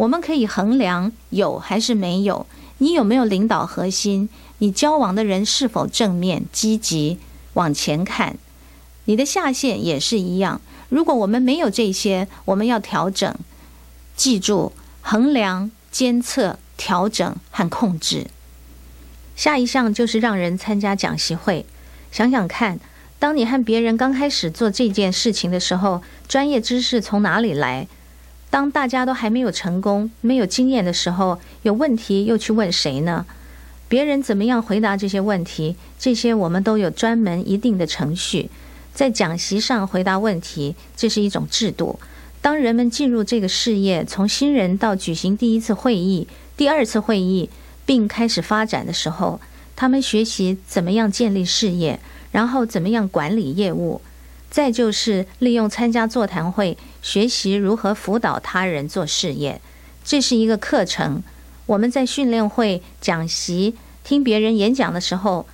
[0.00, 2.46] 我们可以衡量有还是没有，
[2.78, 4.30] 你有没有领导核心？
[4.56, 7.18] 你交往的人是否正面积极
[7.52, 8.38] 往前看？
[9.04, 10.62] 你的下线也是一样。
[10.88, 13.34] 如果我们没有这些，我们要调整。
[14.16, 18.28] 记住，衡量、监测、调整和控制。
[19.36, 21.66] 下一项就是让人参加讲习会。
[22.10, 22.80] 想想看，
[23.18, 27.86] 当你和别人刚开始做这件事情的时候，专业知识从哪里来？
[28.50, 33.24] 当大家都还没有成功、没有经验的时候，有问题又去问谁呢？
[33.88, 35.76] 别人怎么样回答这些问题？
[35.98, 38.50] 这些我们都有专门一定的程序，
[38.92, 41.98] 在讲席上回答问题，这是一种制度。
[42.42, 47.50] 当人们进入这个事业，从新人到举行第一次会议、第二次会议，
[47.84, 49.40] 并开始发展的时候，
[49.76, 52.00] 他们学习怎么样建立事业，
[52.32, 54.00] 然后怎么样管理业务。
[54.50, 59.60] 再就是利用参加座谈会，学习如何辅导他人做事业，
[60.04, 61.22] 这是一个课程。
[61.66, 65.46] 我们在训练会、讲习、听别人演讲的时候，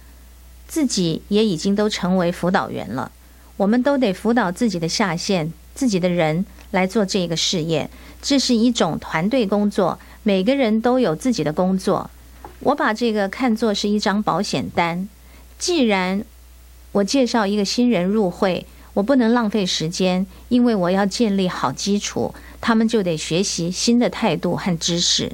[0.66, 3.12] 自己也已经都成为辅导员了。
[3.58, 7.90] 我们都得辅导自己的下线、自己的人来做这个事业，
[8.22, 12.10] 这是一种团队工作，每个人都有自己的工作。
[12.60, 15.06] 我把这个看作是一张保险单。
[15.58, 16.24] 既然
[16.92, 25.32] 我介绍一个新人入会，我不能浪费时间，因为我要建立好基础，他们就得学习新的态度和知识。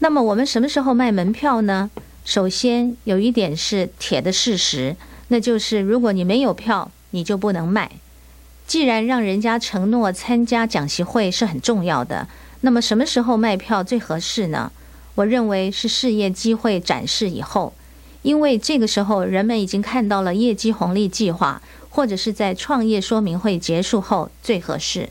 [0.00, 1.90] 那么我们什么时候卖门票呢？
[2.22, 4.94] 首先有一点是铁的事实，
[5.28, 7.92] 那就是如果你没有票，你就不能卖。
[8.66, 12.28] 既然让人家承诺参加讲习会是很重要的，
[12.60, 14.70] 那么什么时候卖票最合适呢？
[15.14, 17.72] 我认为是事业机会展示以后，
[18.20, 21.62] 因为这个时候人们已经看到了业绩红利计划。
[21.94, 25.08] 或者是在创业说明会结束后最合适，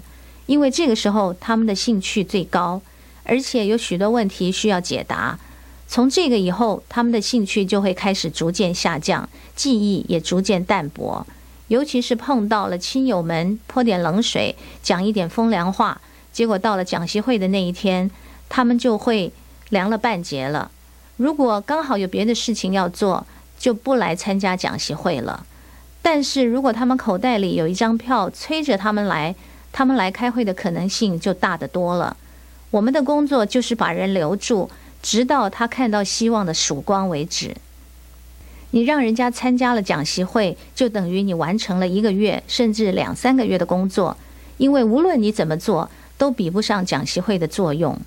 [0.47, 2.81] 因为这个时候他们的兴趣最高，
[3.23, 5.39] 而且有许多问题需要解答。
[5.87, 11.25] 从这个以后，他们的兴趣就会开始逐渐下降，记忆也逐渐淡薄。
[11.69, 16.01] 尤其是碰到了亲友们泼点冷水，讲一点风凉话，
[16.33, 18.11] 结果到了讲习会的那一天，
[18.49, 19.31] 他们就会
[19.69, 20.69] 凉了半截了。
[21.15, 23.25] 如果刚好有别的事情要做，
[23.57, 25.45] 就不来参加讲习会了。
[26.03, 29.33] 但是如果他们口袋里有一张票催着他们来，
[29.71, 32.15] 他们来开会的可能性就大得多了。
[32.69, 34.69] 我们的工作就是把人留住，
[35.01, 37.55] 直到他看到希望的曙光为止。
[38.71, 44.17] 你让人家参加了讲习会，就等于你完成了一个月甚至两三个月的工作，
[44.57, 47.97] 因为无论你怎么做，都比不上讲习会的作用。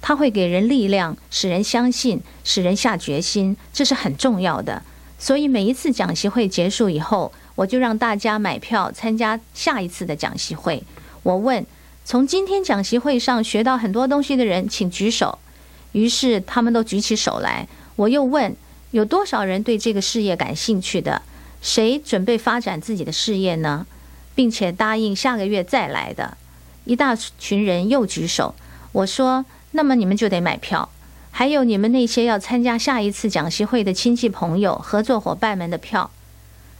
[0.00, 4.82] 它会给人力量，使人相信，使人下决心，这是很重要的。
[5.20, 10.82] 所以每一次讲习会结束以后，我就让大家买票参加下一次的讲习会。
[11.22, 11.64] 我问：
[12.06, 15.38] 从今天讲习会上学到很多东西的人，请举手。
[15.92, 17.68] 于是他们都举起手来。
[17.96, 18.56] 我又问：
[18.92, 21.20] 有多少人对这个事业感兴趣的？
[21.60, 23.86] 谁准备发展自己的事业呢？
[24.34, 26.38] 并且答应下个月再来的？
[26.86, 28.54] 一大群人又举手。
[28.92, 30.88] 我说：那么你们就得买票。
[31.40, 36.10] 还有你们那些要参加下一次讲习会的亲戚朋友、合作伙伴们的票，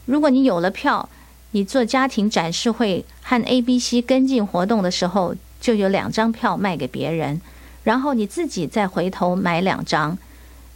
[0.04, 1.08] 如果你有了票，
[1.52, 7.40] 你做家庭展示会和 A、B、C 跟进活动的时候，就有两张票卖给别人，
[7.84, 10.18] 然后你自己再回头买两张。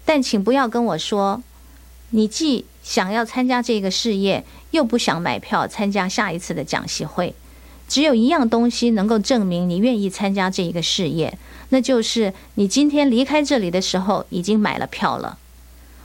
[0.06, 1.42] 但请不要跟我说，
[2.08, 7.34] 你既想要参加这个事业，又不想买票参加下一次的讲习会。
[7.94, 11.38] 只有一样东西能够证明你愿意参加这一个事业。
[11.68, 15.38] 那就是你今天离开这里的时候已经买了票了。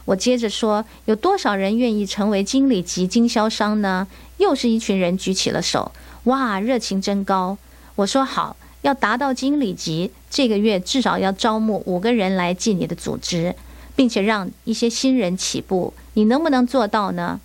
[0.05, 4.05] 我接着说，有多少人愿意成为经理级经销商呢？
[4.37, 5.91] 又是一群人举起了手，
[6.25, 7.57] 哇，热情真高。
[7.95, 13.55] 我说好，要达到经理级，这个月至少要招募五个人来进你的组织，
[13.95, 15.95] 并且让一些新人起步。
[16.13, 17.39] 你能不能做到呢？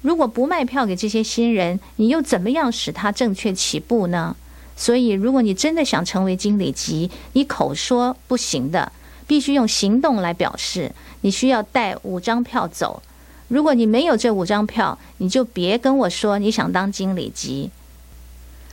[0.00, 4.36] 如果不卖票给这些新人，你又怎么样使他正确起步呢？
[4.76, 8.92] 所以，如果你真的想成为经理级，你口说不行的，
[9.26, 10.92] 必须用行动来表示。
[11.22, 13.02] 你需要带五张票走。
[13.48, 17.70] 如果你没有这五张票，你就别跟我说你想当经理级。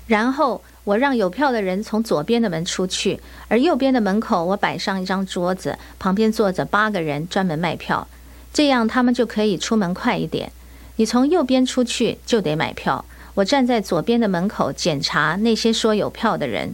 [0.06, 8.08] 然后，我让有票的人从左边的门出去，而右边的门口我摆上一张桌子，旁边坐着八个人专门卖票，
[8.54, 10.52] 这样他们就可以出门快一点。
[10.98, 13.06] 你从右边出去就得买票。
[13.36, 16.74] 我站在左边的门口检查那些说有票的人，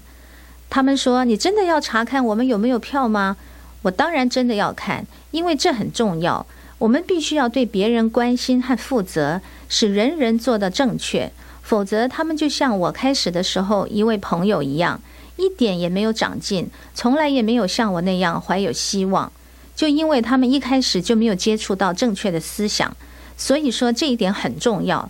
[0.70, 3.38] 他们说：“你真的要查看我们有没有票吗？”
[3.84, 6.46] 我当然真的要看，因为这很重要。
[6.78, 11.32] 我们必须要对别人关心和负责，使人人做的正确，
[11.64, 15.02] 否则他们就像我开始的时候一位朋友一样，
[15.38, 19.32] 一点也没有长进，从来也没有像我那样怀有希望。
[19.76, 22.96] 就因为他们一开始就没有接触到正确的思想，
[23.42, 25.10] 所以说这一点很重要。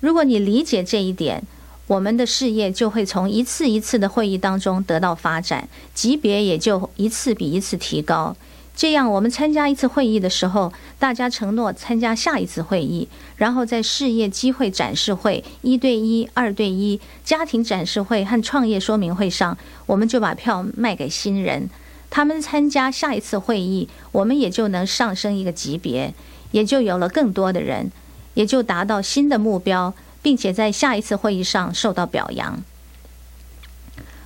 [0.00, 1.42] 如果你理解这一点，
[1.88, 8.34] 我们的事业就会从一次一次的会议当中得到发展，级别也就一次比一次提高。
[8.74, 21.68] 这样，我们参加一次会议的时候，大家承诺参加下一次会议，然后在事业机会展示会、一对一、二对一、家庭展示会和创业说明会上，我们就把票卖给新人。
[22.08, 26.14] 他们参加下一次会议，我们也就能上升一个级别，
[26.50, 27.90] 也就有了更多的人。
[28.34, 32.62] 也就达到新的目标，并且在下一次会议上受到表扬。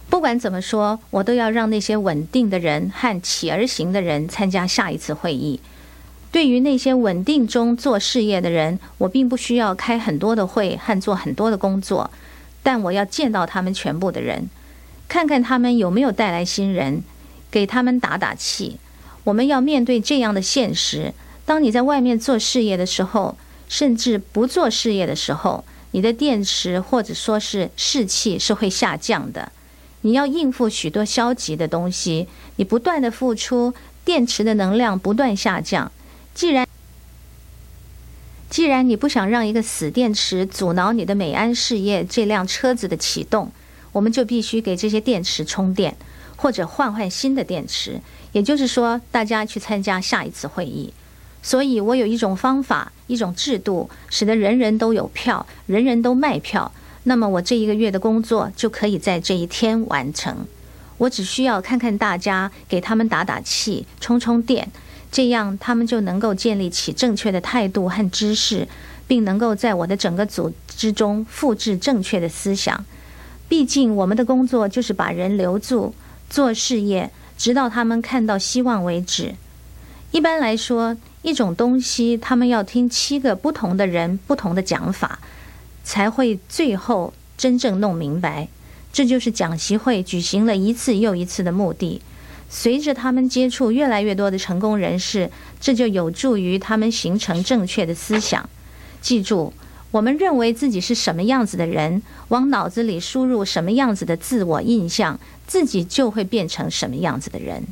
[0.08, 5.60] 不管怎么说，我都要让那些稳定的人和起而行的人参加下一次会议。
[6.32, 12.10] 对于那些稳定中做事业的人，我并不需要开很多的会和做很多的工作，
[12.64, 14.50] 但我要见到他们全部的人，
[15.08, 17.04] 看看他们有没有带来新人，
[17.48, 18.78] 给他们打打气。
[19.22, 21.14] 我们要面对这样的现实：
[21.50, 23.36] 当你在外面做事业的时候。
[23.68, 29.52] 甚至不做事业的时候，你的电池或者说是士气是会下降的。
[30.00, 33.72] 你要应付许多消极的东西，你不断的付出，
[34.04, 35.92] 电池的能量不断下降。
[36.34, 36.66] 既然
[38.48, 43.52] 既然你不想让一个死电池阻挠你的美安事业这辆车子的启动，
[43.92, 45.96] 我们就必须给这些电池充电，
[46.34, 48.00] 或者换换新的电池。
[48.32, 50.92] 也就是说，大家去参加下一次会议。
[51.42, 56.70] 所以我有一种方法，一种制度，使得人人都有票，人人都卖票。
[57.04, 60.46] 那么我这一个月的工作就可以在这一天完成。
[60.98, 64.70] 我只需要看看大家，给他们打打气，充充电，
[65.10, 68.68] 这样他们就能够建立起正确的态度和知识，
[69.08, 72.84] 并能够在我的整个组织中复制正确的思想。
[73.48, 75.94] 毕竟我们的工作就是把人留住，
[76.28, 79.34] 做事业，直到他们看到希望为止。
[80.10, 85.18] 一般来说，一种东西他们要听七个不同的人不同的讲法，
[85.84, 88.48] 才会最后真正弄明白。
[88.92, 92.00] 这就是讲习会举行了一次又一次的目的。
[92.48, 98.48] 随着他们接触越来越多的成功人士，这就有助于他们形成正确的思想。
[99.00, 99.52] 记住，
[99.92, 107.64] 我们认为自己是什么样子的人，往脑子里输入什么样子的自我印象，自己就会变成什么样子的人。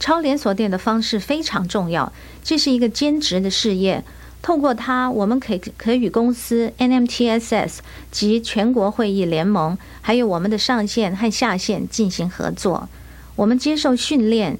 [0.00, 4.02] 超连锁店的方式非常重要，这是一个兼职的事业。
[4.42, 7.80] 透过它，我们可以可与公司 NMTSS
[8.10, 12.88] 及全国会议联盟，还有我们的上线和下线进行合作。
[13.36, 14.58] 我们接受训练，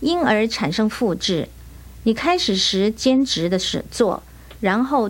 [0.00, 1.48] 因而产生复制。
[2.02, 4.24] 你开始时兼职的是做，
[4.58, 5.08] 然后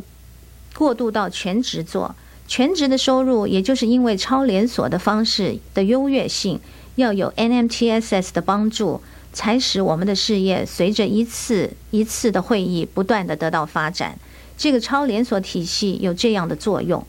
[0.75, 2.15] 过渡到全职做。
[2.47, 6.61] 全职的收入，也就是因为超连锁的方式的优越性，
[6.97, 9.01] 要有 NMTSS 的帮助，
[9.33, 14.19] 才使我们的事业随着一次一次的会议不断的得到发展。
[14.59, 17.05] 这个超连锁体系有这样的作用，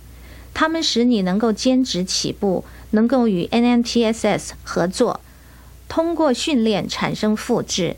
[0.53, 5.19] 他们使你能够兼职起步，能够与 NMTSS 合作。
[5.89, 7.97] 通过训练产生复制，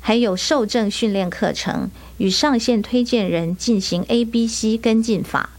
[0.00, 5.50] 还有受证训练课程与上线推荐人进行 A、B、C 跟进法。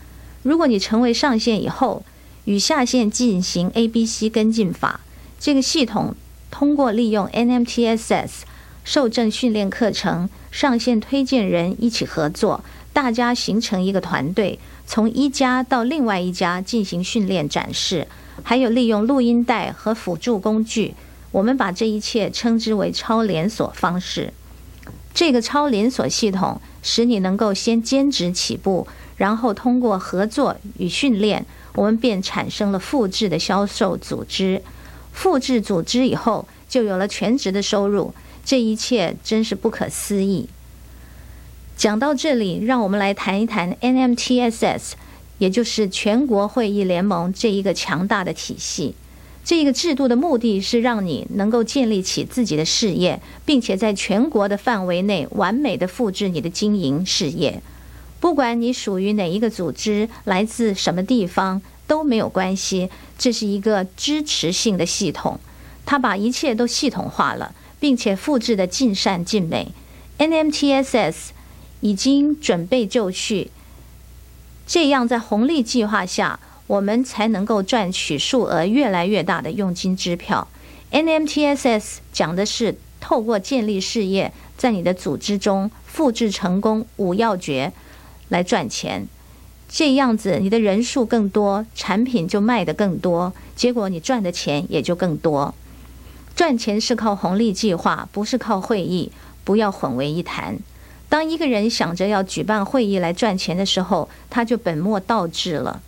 [0.44, 2.04] 如果你成为上线以后，
[2.44, 5.02] 与下线进行 A、B、C 跟进法，
[5.40, 6.16] 这个系统
[6.52, 8.30] 通过利用 NMTSS
[8.84, 18.08] 受证训练课程、上线推荐人一起合作，大家形成一个团队，从一家到另外一家进行训练展示，
[18.44, 20.96] 还有利用录音带和辅助工具。
[21.32, 24.34] 我们把这一切称之为超连锁方式。
[25.14, 28.88] 这个超连锁系统使你能够先兼职起步，
[29.18, 31.46] 然后通过合作与训练，
[31.76, 34.64] 我们便产生了复制的销售组织。
[35.12, 38.14] 复制组织以后，就有了全职的收入。
[38.46, 40.50] 这一切真是不可思议。
[41.78, 44.94] 讲到这里，让我们来谈一谈 NMTSS，
[45.38, 48.96] 也就是全国会议联盟这一个强大的体系。
[49.46, 57.62] 这一个制度的目的是让你能够建立起自己的事业，并且在全国的范围内完美的复制你的经营事业。
[58.20, 62.90] 不管你属于哪一个组织，来自什么地方都没有关系。
[63.18, 65.40] 这是一个支持性的系统，
[65.86, 69.74] 它把一切都系统化了，并且复制的尽善尽美。
[70.20, 71.16] NMTSS
[71.82, 73.50] 已经准备就绪，
[74.68, 76.40] 这样在红利计划下。
[76.68, 80.48] 我们才能够赚取数额越来越大的佣金支票。
[80.92, 87.74] NMTSS 讲的是透过建立事业，在你的组织中复制成功五要诀
[88.28, 89.08] 来赚钱。
[89.72, 95.54] 这样子，你的人数更多，产品就卖得更多，结果你赚的钱也就更多。
[96.36, 99.12] 赚钱是靠红利计划，不是靠会议，
[99.44, 100.58] 不要混为一谈。
[101.08, 105.82] 当一个人想着要举办会议来赚钱的时候，他就本末倒置了。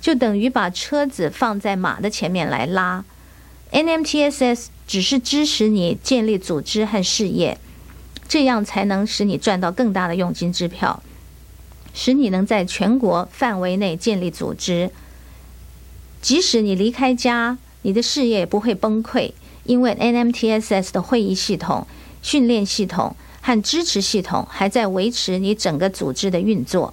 [0.00, 3.04] 就等于把车子放在马的前面来拉
[3.72, 7.58] ，NMTSS 只是支持你建立组织和事业，
[8.28, 11.02] 这样才能使你赚到更大的佣金支票，
[11.94, 14.90] 使你能在全国范围内建立组织。
[16.20, 19.32] 即使你离开家，你的事业也不会崩溃，
[19.64, 21.86] 因为 NMTSS 的会议系统、
[22.20, 26.92] 训练系统和支持系统还在维持你整个组织的运作。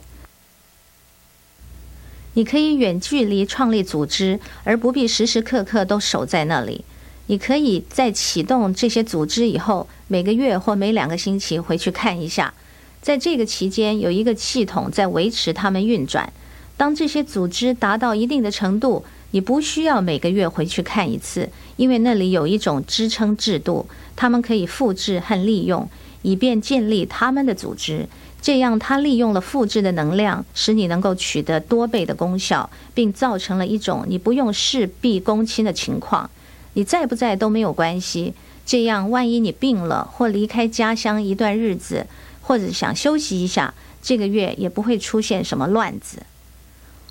[2.33, 6.85] 你可以远距离创立组织，而不必时时刻刻都守在那里。
[7.27, 12.53] 你可以在启动这些组织以后，每个月或每两个星期回去看一下。
[13.01, 16.31] 在这个期间，有一个系统在维持它们运转。
[16.77, 25.89] 当这些组织达到一定的程度，你不需要每个月回去看一次，因为那里有一种支撑制度，他们可以复制和利用，
[26.21, 28.07] 以便建立他们的组织。
[28.39, 36.29] 这样，它利用了复制的能量，使你能够取得多倍的功效，并造成了一种你不用事必躬亲的情况。
[36.73, 38.33] 你在不在都没有关系。
[38.65, 42.07] 这样，万一你病了或离开家乡一段日子，
[42.51, 46.21] 或者想休息一下，这个月也不会出现什么乱子。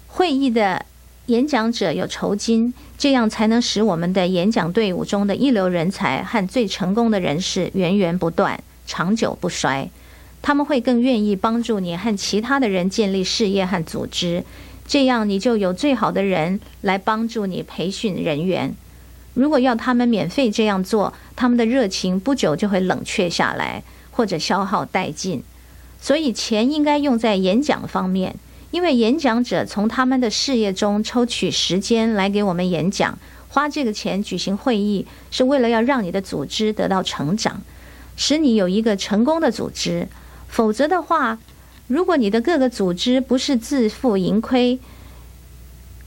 [0.06, 0.84] 会议的
[1.28, 9.88] 演讲者有酬金，这样才能使我们的演讲队伍中的一流人才和最成功的人士源源不断、长久不衰。
[10.42, 14.44] 他们会更愿意帮助你和其他的人建立事业和组织，
[14.86, 18.74] 这样你就有最好的人来帮助你培训人员。
[19.32, 23.82] 如果要他们免费这样做，他们的热情不久就会冷却下来，
[24.20, 25.42] 或者消耗殆尽。
[25.98, 28.36] 所以钱应该用在演讲方面，
[28.70, 33.18] 因为演讲者从他们的事业中抽取时间来给我们演讲，
[33.48, 37.62] 花这个钱举行会议，是为了要让你的组织得到成长。
[38.14, 40.06] 使你有一个成功的组织。
[40.48, 41.38] 否则的话，
[41.86, 44.78] 如果你的各个组织不是自负盈亏、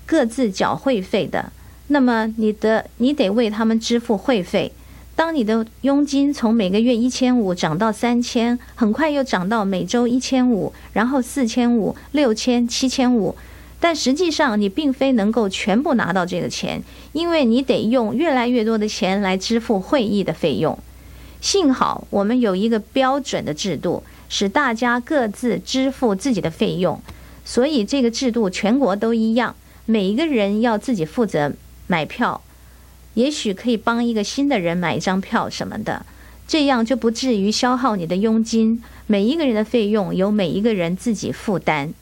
[0.06, 1.52] 各自缴会费的，
[1.88, 4.72] 那么你的你得为他们支付会费。
[5.16, 13.36] 当你的佣金从每个月一千五涨到三千，很快又涨到每周一千五，然后四千五、六千、七千五，
[13.80, 20.78] 但实际上你并非能够全部拿到这个钱，因为你得用越来越多的钱来支付会议的费用。
[21.40, 27.00] 幸好我们有一个标准的制度，使大家各自支付自己的费用，
[27.46, 29.56] 所以这个制度全国都一样，
[29.86, 31.52] 每一个人要自己负责
[31.86, 32.42] 买票。
[33.16, 36.06] 也许可以帮一个新的人买一张票什么的，
[36.48, 38.82] 这样就不至于消耗你的佣金。
[39.06, 41.94] 每一个人的费用由每一个人自己负担。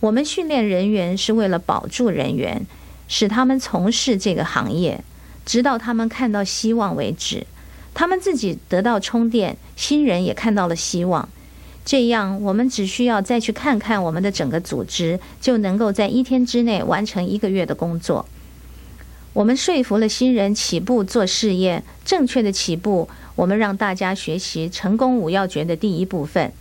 [0.00, 2.66] 我们训练人员是为了保住人员，
[3.08, 5.02] 使他们从事这个行业，
[5.44, 7.46] 直到他们看到希望为止。
[7.94, 11.28] 他们自己得到充电，新人也看到了希望。
[11.84, 18.24] 这样，我们只需要再去看看我们的整个组织，就能够在一天之内完成一个月的工作。
[19.34, 23.08] 我们说服了新人起步做事业，正确的起步。
[23.36, 26.52] 我们让大家学习成功五要诀的第一部分，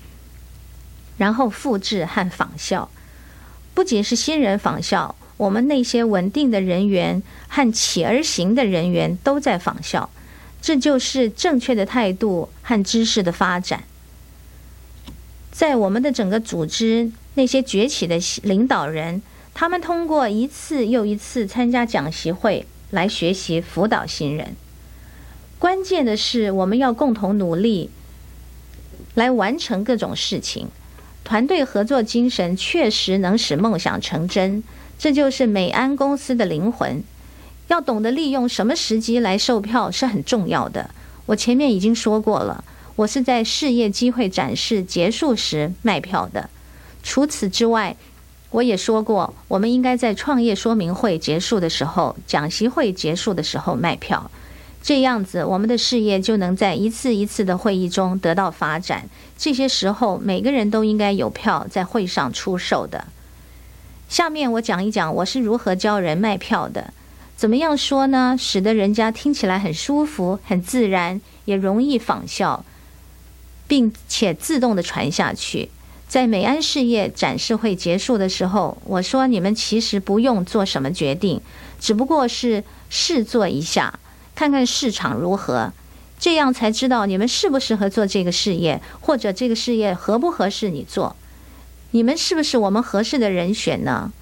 [1.17, 2.91] 然后复制和仿效。
[3.73, 10.09] 不仅是新人仿效，我们那些稳定的人员和起而行的人员都在仿效。
[10.61, 13.83] 这就是正确的态度和知识的发展。
[15.51, 19.23] 在我们的整个组织，那些崛起的领导人。
[19.59, 24.55] 他们通过一次又一次参加讲习会来学习辅导新人。
[25.57, 27.89] 关键的是，我们要共同努力
[29.15, 30.67] 来完成各种事情。
[31.23, 34.63] 团队合作精神确实能使梦想成真，
[34.99, 37.03] 这就是美安公司的灵魂。
[37.69, 40.91] 要懂得利用什么时机来售票是很重要的。
[41.25, 42.63] 我前面已经说过了，
[42.95, 46.47] 我是在事业机会展示结束时卖票的。
[47.01, 47.97] 除此之外，
[48.51, 54.31] 我也说过，我们应该在创业说明会结束的时候、讲习会结束的时候卖票，
[54.81, 59.09] 这样子我们的事业就能在一次一次的会议中得到发展。
[59.37, 63.05] 这些时候，每个人都应该有票在会上出售的。
[64.07, 66.93] 下面我讲一讲我是如何教人卖票的。
[67.35, 68.35] 怎么样说呢？
[68.39, 72.65] 使得人家听起来很舒服、很自然，也容易仿效，
[73.67, 75.69] 并且自动的传下去。
[76.07, 81.41] 在美安事业展示会结束的时候，我说：“你们其实不用做什么决定，
[81.81, 83.99] 只不过是试做一下，
[84.33, 85.73] 看看市场如何，
[86.17, 91.17] 这样才知道你们适不适合做这个事业，或者这个事业合不合适你做。
[91.91, 94.13] 你们是不是我们合适的人选呢？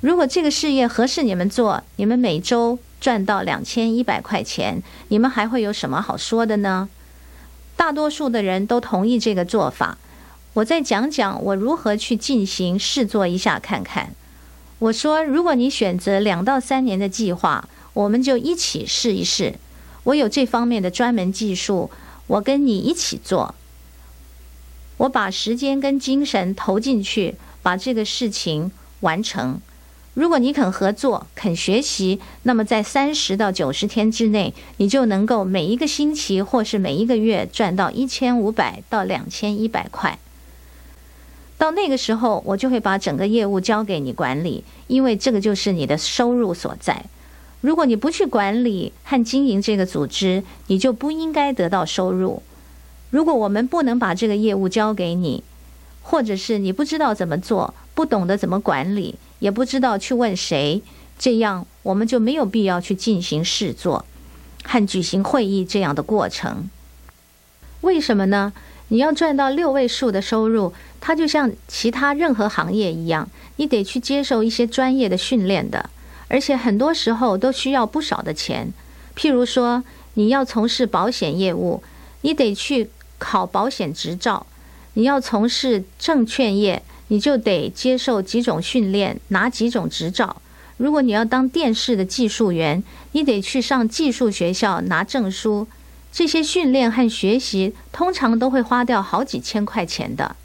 [0.00, 6.88] 如果这个事业合适你们做，你们每周赚到两千一百块钱，你们还会有什么好说的呢？
[7.76, 9.98] 大多数的人都同意这个做法。”
[10.54, 14.14] 我再讲讲我如何去进行试做一下看看。
[14.78, 19.54] 我说，如果你选择两到三年的计划，我们就一起试一试。
[20.04, 21.90] 我有这方面的专门技术，
[22.26, 23.54] 我跟你一起做。
[24.98, 29.60] 我把时间跟精神投进去，把这个事情完成。
[30.14, 40.18] 如果你肯合作、肯学习，那么在三十到九十天之内，你就能够每一个星期或是每一个月赚到一千五百到两千一百块。
[41.62, 47.04] 到那个时候，我就会把整个业务交给你管理，因为这个就是你的收入所在。
[47.60, 52.42] 如果你不去管理和经营这个组织，你就不应该得到收入。
[53.10, 55.44] 如果我们不能把这个业务交给你，
[56.02, 60.82] 或者是你不知道怎么做，不懂得怎么管理，也不知道去问谁，
[61.16, 64.04] 这样我们就没有必要去进行试做
[64.64, 66.68] 和举行会议这样的过程。
[67.82, 68.52] 为什么呢？
[68.88, 70.74] 你要赚到六位数的收入，
[71.04, 75.90] 它就像其他任何行业一样，你得去接受一些专业的训练的，
[76.28, 78.72] 而且很多时候都需要不少的钱。
[79.16, 79.82] 譬如说，
[80.14, 81.82] 你要从事保险业务，
[82.20, 82.88] 你得去
[83.18, 84.46] 考保险执照；
[84.94, 90.40] 你要从事证券业，你就得接受几种训练，拿几种执照。
[90.76, 92.80] 如果你要当电视的技术员，
[93.10, 95.66] 你得去上技术学校拿证书。
[96.12, 100.36] 这些训练和学习通常都会花掉好几千块钱的。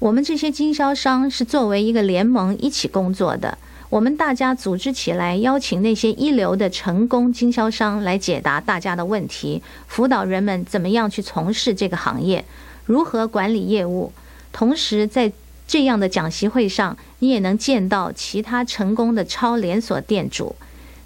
[0.00, 3.58] 我们这些经销商是作为一个联盟一起工作的，
[3.90, 12.44] 我们大家组织起来，邀请那些一流的成功经销商来解答大家的问题，辅导人们怎么样去从事这个行业，
[12.86, 14.12] 如何管理业务。
[14.52, 15.32] 同时，在
[15.66, 20.54] 这样的讲习会上，你也能见到其他成功的超连锁店主。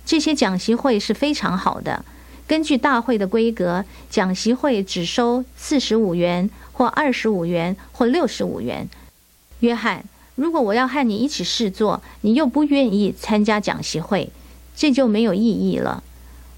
[0.04, 2.04] 这些讲习会是非常好的。
[2.46, 6.50] 根据大会的规格，讲习会只收四十五元，
[6.82, 8.88] 或二十五元，或六十五元。
[9.60, 10.04] 约翰，
[10.34, 14.28] 如果我要和你一起试做，你又不愿意参加讲习会，
[14.74, 16.02] 这就没有意义了。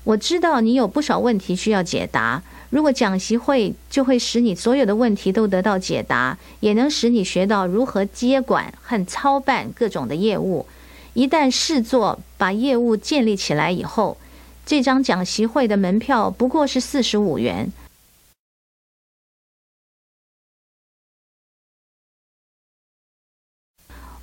[0.04, 2.42] 我知道你有不少问题需要解答。
[2.70, 10.64] 如果讲习会就会使你所有的问题都得到解答，也能使你学到如何接管和操办各种的业务。
[11.12, 14.16] 一旦试做把业务建立起来以后，
[14.64, 17.70] 这张讲习会的门票不过是四十五元。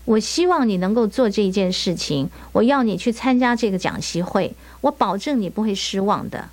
[0.05, 2.29] 我希望你能够做这一件事情。
[2.51, 6.49] 我要你去参加这个讲习会，我保证你不会失望的。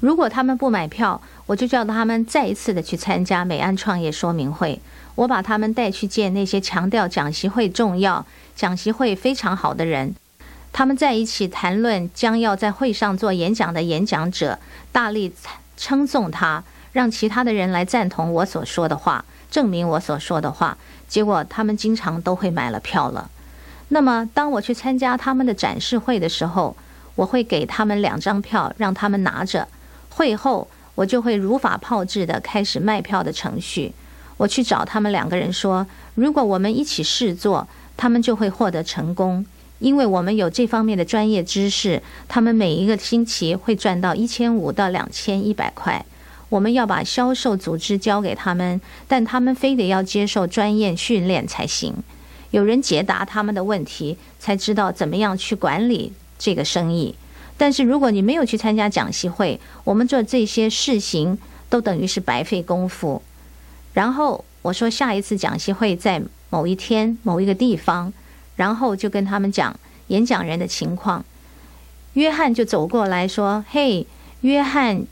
[0.00, 4.80] 如果他们不买票，我就叫他们再一次的去参加美安创业说明会。
[5.16, 8.24] 我把他们带去见那些强调讲习会重要、
[8.56, 10.14] 讲习会非常好的人。
[10.72, 14.58] 他们在一起谈论将要在会上做演讲的演讲者，
[14.90, 15.32] 大力
[15.76, 20.78] 称颂他，让其他的人来赞同我所说的话，证明我所说的话。
[21.08, 23.28] 结果他们经常都会买了票了。
[23.88, 26.76] 那么，当我去参加他们的展示会的时候，
[27.16, 29.66] 我会给他们两张票，让他们拿着。
[30.10, 33.92] 会后，我就会如法炮制的开始卖票的程序。
[34.36, 39.44] 我去找他们两个人说，如果我们一起试做，他们就会获得成功。
[39.80, 46.04] 因为我们有这方面的专业知识，他们每一个星期会赚到一千五到两千一百块。
[46.50, 48.78] 我们要把销售组织交给他们，
[49.08, 51.94] 但他们非得要接受专业训练才行。
[52.50, 57.14] 有人解答他们的问题，才知道怎么样去管理这个生意。
[57.56, 61.38] 但是如果你没有去参加讲习会，我们做这些事情
[61.70, 63.22] 都等于是白费功夫。
[63.94, 66.20] 然后我说下一次讲习会在
[66.50, 68.12] 某一天某一个地方。
[68.56, 69.74] 然后就跟他们讲
[70.08, 71.24] 演讲人的情况，
[72.12, 74.06] 约翰就走过来说：“嘿，
[74.42, 75.06] 约翰，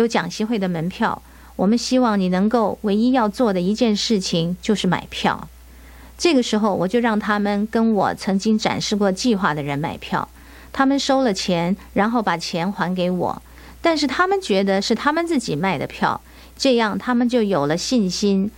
[0.00, 1.22] 有讲习会的门票，
[1.56, 5.48] 我们希望你能够唯一要做的一件事情就是买票。”
[6.18, 10.28] 这个时候，我就让他们跟我曾经展示过计划的人买票，
[10.72, 13.42] 他们收了钱，然后把钱还给我，
[13.80, 16.20] 但是他们觉得是他们自己卖的票，
[16.56, 18.50] 这样他们就有了信心，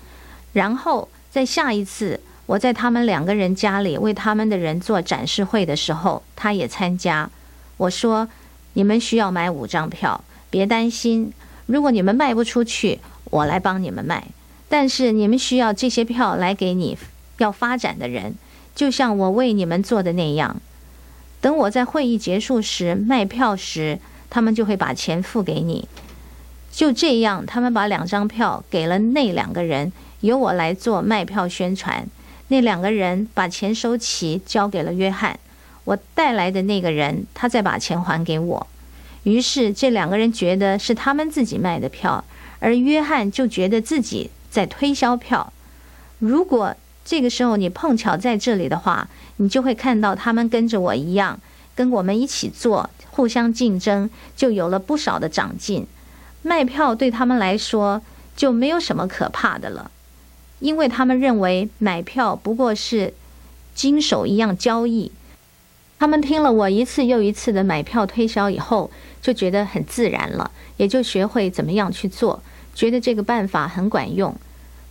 [0.52, 2.20] 然后在下一次。
[2.46, 7.30] 我在他们两个人家里为他们的人做展示会的时候，他也参加。
[7.76, 8.28] 我说
[8.74, 10.22] ：“你们需要买五张票，
[10.52, 11.32] 别担心。
[11.64, 14.28] 如果你们卖不出去，我来帮你们卖。
[14.68, 16.98] 但是你们需要这些票来给你
[17.38, 18.34] 要发展的人，
[18.74, 20.60] 就像我为你们做的那样。
[21.40, 23.98] 等我在会议结束时卖票时，
[24.28, 25.88] 他们就会把钱付给你。
[26.70, 32.06] 就这样，他们把两张票给了那两个人，由我来做卖票宣传。”
[32.48, 35.40] 那两个人把钱收齐，交给了约翰。
[35.84, 38.66] 我带来的那个人，他再把钱还给我。
[39.24, 42.24] 于是这两个人觉得是他们自己卖的票，
[42.58, 45.52] 而约翰就觉得自己在推销票。
[46.18, 51.38] 如果这个时候你碰巧在这里的话，你就会看到他们跟着我一样，
[51.74, 55.86] 跟我们一起做，互相竞争，就有了不少的长进。
[56.42, 58.02] 卖票对他们来说
[58.36, 59.90] 就没有什么可怕的了。
[60.60, 63.12] 因为他们认为买票不过是
[63.74, 65.10] 经手一样交易，
[66.02, 68.90] 他们听了我一次又一次的买票推销以后，
[69.20, 72.42] 就觉得很自然了，也就学会怎么样去做，
[72.74, 74.34] 觉得这个办法很管用。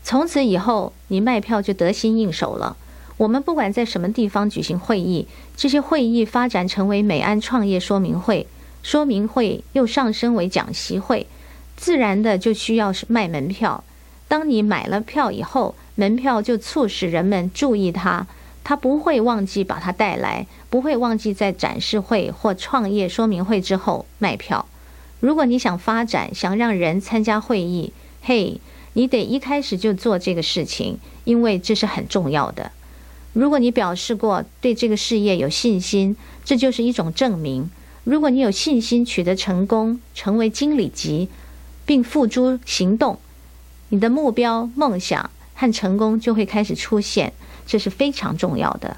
[0.05, 2.78] 从此以后，你卖票就得心应手了。
[3.18, 8.47] 我们不管在什么地方举行会议，这些会议发展成为美安创业说明会，
[8.82, 11.28] 说明会又上升为讲习会，
[11.76, 13.84] 自然的就需要卖门票。
[14.30, 18.26] 当你买了票以后，门票就促使人们注意它，
[18.64, 24.68] 他不会忘记把它带来，不会忘记在展示会或创业说明会之后卖票。
[25.20, 28.59] 如果你想发展，想让人参加会议，嘿，
[28.93, 32.72] 你得一开始就做这个事情，因为这是很重要的。
[33.34, 37.70] 如果你表示过对这个事业有信心，这就是一种证明。
[38.03, 41.30] 如果你有信心取得成功，成为经理级，
[41.86, 43.20] 并付诸行动。
[43.89, 47.32] 你的目标、梦想和成功就会开始出现，
[47.72, 48.97] 这是非常重要的。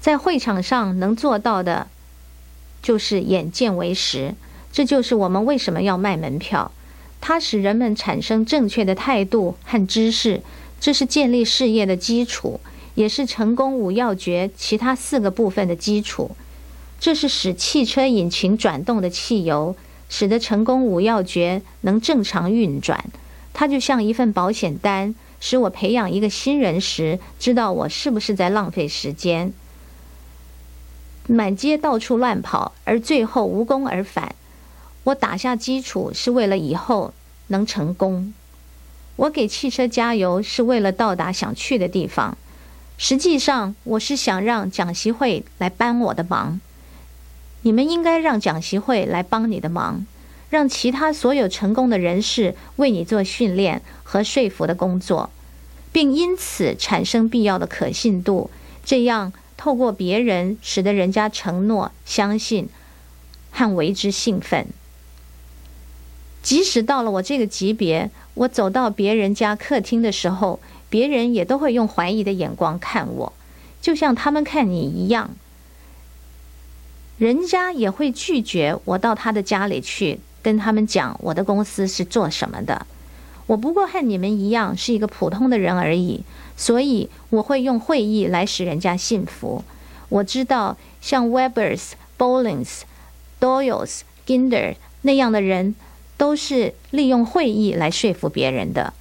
[0.00, 1.88] 在会场上能做到的，
[2.80, 4.36] 就是眼见为实。
[4.70, 6.70] 这就是我们为什么要卖门票，
[7.20, 10.42] 它使人们产生正确的态度和知识，
[10.78, 12.60] 这是建立事业的基础，
[12.94, 16.36] 也是成功五要诀其他四个部分的基础。
[17.00, 19.74] 这是使汽车引擎转动的汽油。
[20.08, 23.02] 使得成功五要诀能正常运转，
[23.54, 25.14] 它就像一份保险单，
[25.44, 29.52] 使我培养一个新人时，知道我是不是在浪费时间，
[31.26, 34.36] 满街到处乱跑，而最后无功而返。
[35.02, 37.12] 我打下基础是为了以后
[37.48, 38.32] 能成功。
[39.16, 42.38] 我给汽车加油是为了到达想去的地方。
[42.96, 46.60] 实际上，我是想让讲习会来帮我的忙。
[47.62, 50.06] 你们应该让讲习会来帮你的忙，
[50.52, 55.30] 让其他所有成功的人士为你做训练和说服的工作，
[55.92, 58.50] 并因此产生必要的可信度。
[58.84, 62.68] 这样，透过别人，使得人家承诺、相信
[63.50, 64.66] 和为之兴奋。
[66.42, 73.32] 即使到了我这个级别，我走到别人家客厅的时候，别人也都会用怀疑的眼光看我，
[73.80, 75.30] 就像他们看你一样。
[77.16, 82.86] 人家也会拒绝我到他的家里去跟他们讲我的公司是做什么的。
[83.46, 86.24] 我不过和你们一样是一个普通的人而已，
[86.56, 89.64] 所以我会用会议来使人家信服。
[90.08, 92.82] 我知道像 Webbers、Bollings、
[93.40, 95.74] Doyles、Ginder 那样的人。
[96.18, 98.92] 都是利用会议来说服别人的。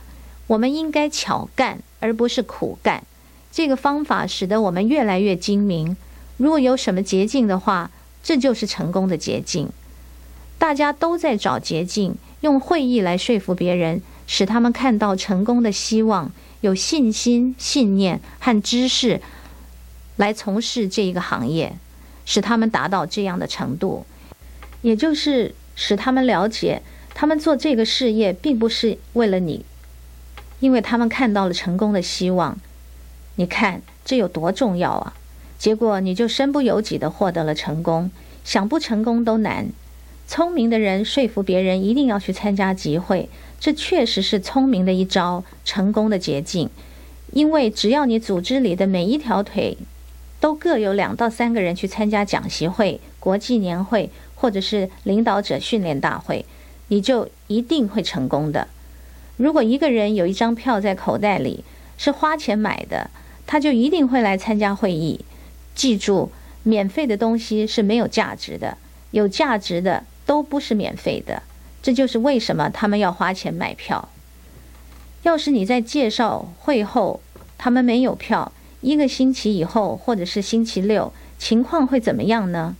[0.47, 3.03] 我们应该巧干，而不是苦干。
[3.51, 5.95] 这个方法使得我们越来越精明。
[6.37, 7.91] 如果有什么捷径的话，
[8.23, 9.69] 这就是成功的捷径。
[10.61, 19.19] 大家都在找捷径，用会议来说服别人，使他们看到成功的希望，有信心、信念和知识
[20.17, 21.75] 来从事这一个行业，
[22.25, 24.05] 使他们达到这样的程度，
[24.83, 26.83] 也就是使他们了解。
[27.15, 29.65] 他们做这个事业并不是为了你，
[30.59, 32.59] 因为他们看到了成功的希望。
[33.37, 35.15] 你看这有多重要啊！
[35.57, 38.11] 结果你就身不由己的获得了成功，
[38.43, 39.69] 想不成功都难。
[40.31, 43.27] 聪明的人说服别人一定要去参加集会，
[43.59, 46.69] 这确实是聪明的一招，成功的捷径。
[47.33, 49.77] 因为只要你组织里的每一条腿
[50.39, 56.45] 都各有两到三个人去参加讲习会、国际年会，或者是领导者训练大会。
[56.87, 58.69] 你就一定会成功的。
[59.35, 61.65] 如果一个人有一张票在口袋里，
[61.97, 63.09] 是花钱买的，
[63.45, 65.19] 他就一定会来参加会议。
[65.75, 66.29] 记住，
[66.63, 68.77] 免费的东西是没有价值的，
[69.11, 71.43] 有价值的都不是免费的。
[71.83, 74.07] 这就是为什么他们要花钱买票。
[75.23, 77.19] 要是你在介绍会后，
[77.57, 82.77] 他们没有票，一个星期以后或者是星期六，情况会怎么样呢？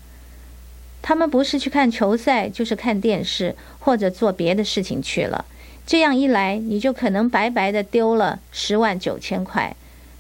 [1.02, 5.44] 他们不是去看球赛，就是看电视或者做别的事情去了。
[5.86, 9.76] 这样一来，你就可能白白的丢了十万九千块。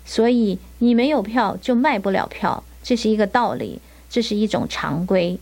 [0.05, 3.79] 所以你没有票就卖不了票，这是一个道理，
[4.09, 5.39] 这是一种常规。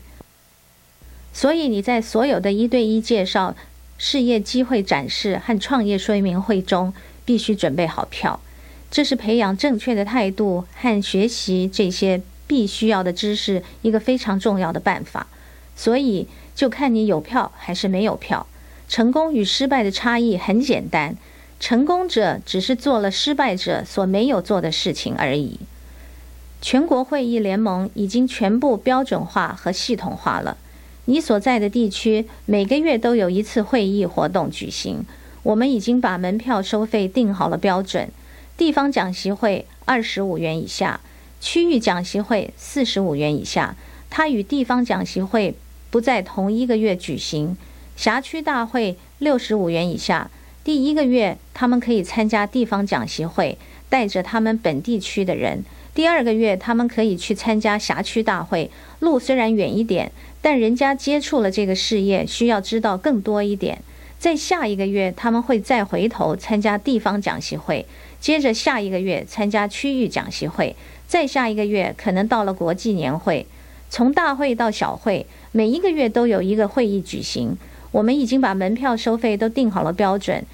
[1.39, 3.55] 所以你在所有的一对一介绍、
[3.97, 8.41] 事业机会展示和创业说明会中，必须准备好票。
[8.91, 12.21] 这是培养正确的态度和学习这些。
[12.45, 15.27] 必须要的知识，一个非常重要的办法，
[15.75, 18.47] 所以就看你有票还是没有票。
[18.89, 21.15] 成功与失败的差异很简单，
[21.59, 25.59] 成功者只是做了失败者所没有做的事情而已。
[26.59, 30.57] 全国会议联盟已经全部标准化和系统化了。
[31.09, 35.03] 你所在的地区每个月都有一次会议活动举行。
[35.41, 38.11] 我们已经把门票收费定好了标准，
[38.55, 40.99] 地方讲习会二十五元以下。
[41.41, 43.75] 区域讲习会四十五元以下，
[44.11, 45.55] 它与地方讲习会
[45.89, 47.57] 不在同一个月举行。
[47.95, 50.29] 辖区大会六十五元以下，
[50.63, 53.57] 第一个月他们可以参加地方讲习会，
[53.89, 55.63] 带着他们本地区的人；
[55.95, 60.11] 第二个月他们可以去参加辖区大会，路虽然远一点，
[60.41, 63.81] 但人家接触了这个事业，需要知道更多一点。
[64.17, 67.85] 在下一个月他们会再回头参加地方讲习会，
[68.19, 70.75] 接着下一个月参加区域讲习会。
[71.07, 73.45] 再下一个月，可能到了国际年会，
[73.89, 77.57] 从大会到小会，每一个月都有一个会议举行。
[77.91, 80.45] 我们已经把门票收费都定好了标准，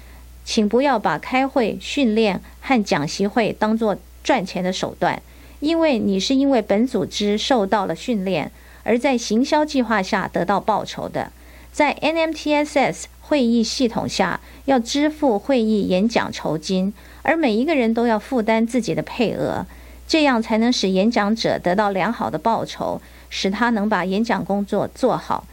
[0.44, 5.20] 请不要把开会、训练和讲习会当作赚钱的手段，
[5.60, 8.50] 因为你是因为本组织受到了训练，
[8.86, 11.32] 而在行销计划下得到报酬的。
[11.72, 19.66] 在 NMTSS 会议系统下，要支付会议演讲酬金，而每一个人都要负担自己的配额。
[20.08, 25.44] 这样才能使演讲者得到良好的报酬，使他能把演讲工作做好。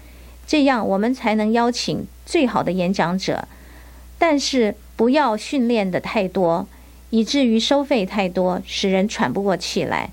[0.46, 3.48] 这样我们才能邀请最好的演讲者。
[4.20, 6.68] 但是不要训练的太多，
[7.10, 10.12] 以至于收费太多，使人喘不过气来。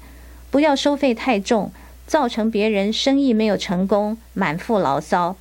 [0.50, 1.70] 不要收费太重，
[2.10, 5.36] 造成别人生意没有成功，满腹牢骚。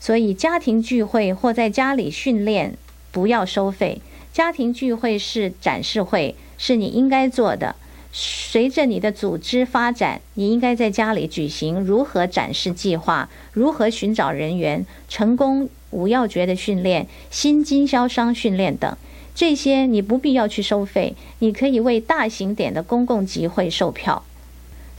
[0.00, 2.78] 所以家庭聚会或在家里训练
[3.12, 4.00] 不要收费。
[4.32, 7.76] 家庭聚会是展示会，是你应该做的。
[8.12, 18.96] 随着你的组织发展，你应该在家里举行如何展示计划、如何寻找人员、成功五要诀的训练、新经销商训练等。
[19.34, 24.24] 这些你不必要去收费，你可以为大型点的公共集会售票。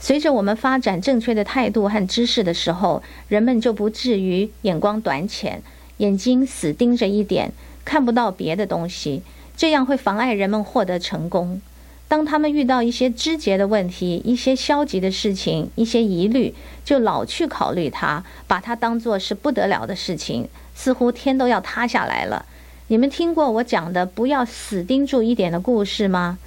[0.00, 5.60] 随着我们发展正确的态度和知识的时候，人们就不至于眼光短浅，
[5.96, 7.52] 眼睛死盯着一点，
[7.84, 9.22] 看不到别的东西，
[9.56, 11.60] 这样会妨碍人们获得成功。
[12.06, 22.46] 当他们遇到一些枝节的问题、一些消极的事情、一些疑虑，就老去考虑它，把它当作是不得了的事情，似乎天都要塌下来了。
[22.86, 26.38] 你们听过我讲的“不要死盯住一点”的故事吗？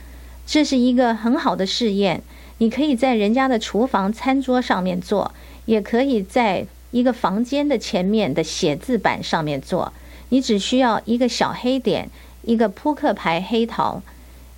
[0.47, 2.23] 这是一个很好的试验。
[2.61, 5.33] 你可以在人家的厨房餐桌上面做，
[5.65, 9.91] 也可以在一个房间的前面的写字板上面做。
[10.29, 12.07] 你只需要一个小黑点，
[12.43, 14.03] 一个扑克牌黑桃。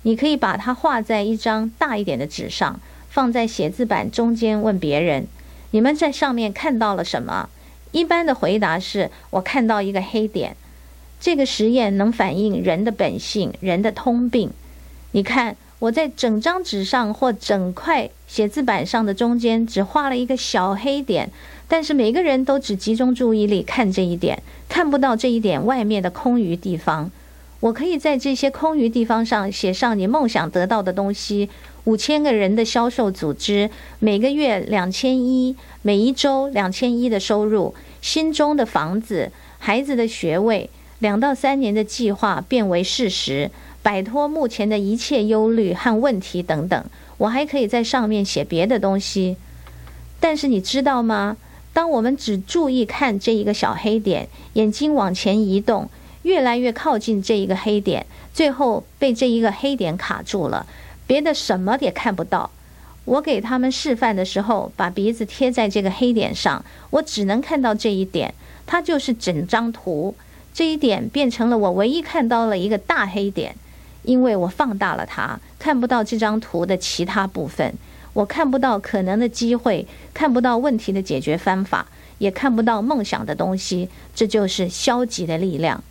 [0.02, 2.78] 你可以把它画在一张大一点的纸上，
[3.08, 5.26] 放在写字板中间，问别人
[5.72, 7.48] ：“你们在上面看到了什么？”
[7.90, 10.54] 一般的回答是：“我看到一个黑点。”
[11.18, 14.50] 这个实验能反映人的本性，人的通病。
[15.12, 21.30] 你看，我在整张纸上或整块写字板上的中间只画了一个小黑点，
[21.68, 27.10] 但是每个人都只集中注意力看这一点，看不到这一点外面的空余地方。
[27.60, 31.50] 我可以在这些空余地方上写上你梦想得到的东西：
[31.84, 33.68] 五千个人的销售组织，
[33.98, 40.70] 每个月两千一，每一周两千一的收入，心中的房子，孩子的学位，
[41.00, 43.50] 两到三年的计划变为事实，
[43.84, 46.84] 摆脱目前的一切忧虑和问题等等。
[47.18, 49.36] 我还可以在上面写别的东西，
[50.18, 51.36] 但是你知道吗？
[51.72, 55.88] 当我们只注意看这一个小黑点，眼睛往前移动。
[56.22, 60.64] 越来越靠近这一个黑点，最后被这一个黑点卡住了，
[61.06, 62.50] 别的什么也看不到。
[63.04, 68.32] 我给他们示范的时候，把鼻子贴在这个黑点上，我只能看到这一点，
[68.64, 70.14] 它就是整张图。
[70.54, 73.54] 这一点变成了我唯一看到了一个大黑点，
[74.04, 77.74] 因为我放大了它，看不到这张图的其他部分，
[78.12, 81.86] 我看不到可能的机会，看不到问题的解决方法，
[82.18, 83.88] 也看不到梦想的东西。
[84.14, 85.82] 这就是消极的力量。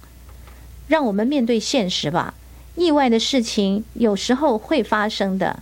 [0.87, 2.33] 让我们面对现实吧。
[2.75, 5.61] 意外的事情有时候会发生的，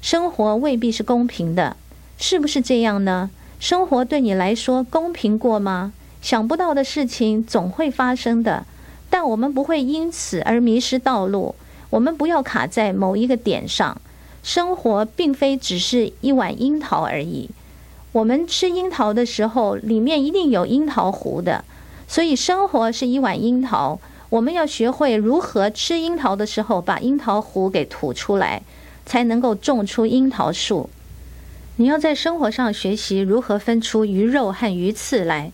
[0.00, 1.76] 生活未必是公平的，
[2.18, 3.30] 是不是这样呢？
[3.58, 5.92] 生活对你来说公平过吗？
[6.20, 8.64] 想不到的事情总会发生的，
[9.10, 11.54] 但我们不会因此而迷失道路。
[11.92, 14.00] 我们不要卡在某一个点上。
[14.42, 17.50] 生活并非只是一碗樱桃而已。
[18.10, 21.64] 我们吃樱桃的时候，里面一定有樱桃核的，
[22.08, 24.00] 所以生活是一碗樱桃。
[24.30, 28.62] 我们要学会如何吃樱桃的时候把樱桃核给吐出来，
[29.04, 30.88] 才能够种出樱桃树。
[31.76, 35.52] 你要在生活上学习如何分出鱼肉和鱼刺来。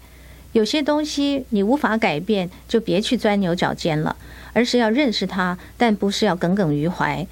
[0.52, 4.16] 有些东西你无法改变，就别去钻牛角尖了，
[4.52, 7.26] 而是要认识它，但不是要耿耿于怀，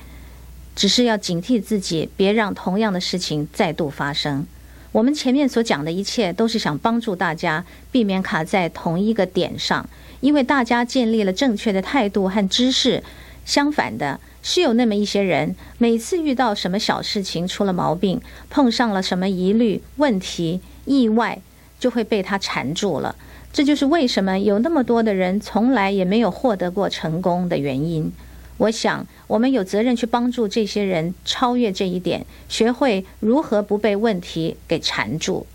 [0.74, 4.46] 只是要警惕自己，别让同样的事情再度发生。
[4.92, 9.88] 我们前面所讲的一切，都是想帮助大家避免卡在同一个点上。
[10.20, 13.02] 因为大家建立了正确的态度和知识，
[13.44, 21.38] 相反的是有那么一些人，每次遇到什么小事情出了毛病，碰上了什么疑虑、问题、意外，
[21.78, 23.14] 就会被他缠住了。
[23.52, 28.12] 这就是为什么有那么多的人从来也没有获得过成功的原因。
[28.58, 35.46] 我想，我们有责任去帮助这些人超越这一点，学会如何不被问题给缠住。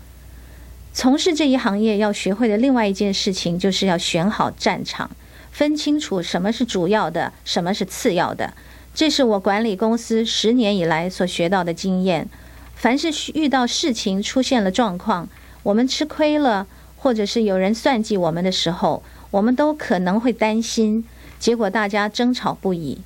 [0.92, 5.10] 从事这一行业要学会的另外一件事情，就是要选好战场，
[5.50, 8.52] 分清楚什么是主要的，什么是次要的。
[8.94, 12.28] 这是我管理公司十年以来所学到的经验。
[12.74, 15.28] 凡是遇到事情出现了状况，
[15.62, 21.04] 我们吃亏了，或者是有人算计我们的时候，我们都可能会担心，
[21.38, 22.98] 结果大家争吵不已。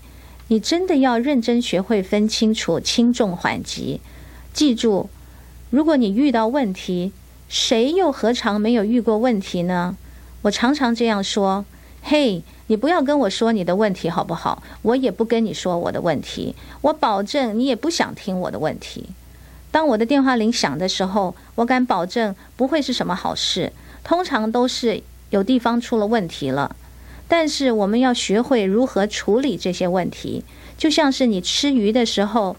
[0.49, 4.01] 你真的要认真学会分清楚轻重缓急。
[4.53, 5.09] 记住，
[5.71, 7.13] 如果你遇到问题，
[7.49, 9.97] 谁又何尝没有遇过问题呢？
[10.43, 11.65] 我常常这样说
[12.03, 14.63] ：“嘿，你不要跟我说你的问题好不好？
[14.83, 16.55] 我也不跟你说我的问题。
[16.81, 19.07] 我保证你也不想听我的问题。
[19.77, 26.75] 当我的电话铃响的时候，我敢保证不会是什么好事，通常都是有地方出了问题了。
[27.29, 30.43] 但是我们要学会如何处理这些问题，
[30.79, 32.57] 就像是你吃鱼的时候。”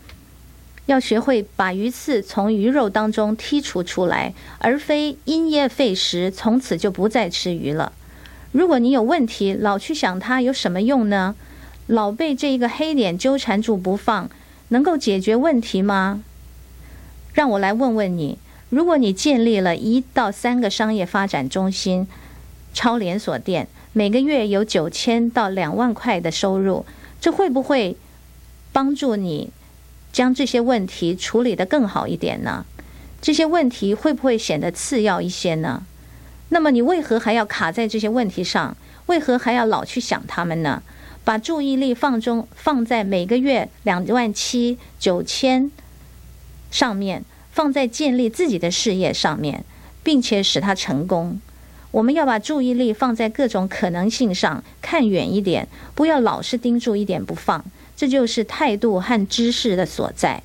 [0.86, 7.92] 要学会把鱼刺从鱼肉当中剔除出来，而非因噎废食，从此就不再吃鱼了。
[8.52, 11.34] 如果你有问题，老去想它有什么用呢？
[11.88, 14.30] 老被这一个黑点纠缠住不放，
[14.68, 16.24] 能够解决问题吗？
[17.38, 18.40] 让我来问问你：
[18.72, 22.08] 如果你建立了一到三个商业发展中心、
[22.74, 26.84] 超连锁店，每个月有九千到两万块的收入，
[27.22, 27.96] 这会不会
[28.72, 29.52] 帮助你
[30.12, 32.66] 将这些问题处理得更好一点呢？
[33.22, 35.84] 这些问题会不会显得次要一些呢？
[36.50, 38.76] 那么你为何还要卡在这些问题上？
[39.06, 40.82] 为何还要老去想他们呢？
[41.24, 45.70] 把注意力放中放在每个月两万七九千。
[46.72, 49.64] 上面放在建立自己的事业上面，
[50.04, 51.40] 并且使它成功。
[51.92, 57.66] 我们要把注意力放在各种可能性上，看远一点，不要老是盯住一点不放。
[57.96, 60.44] 这就是态度和知识的所在。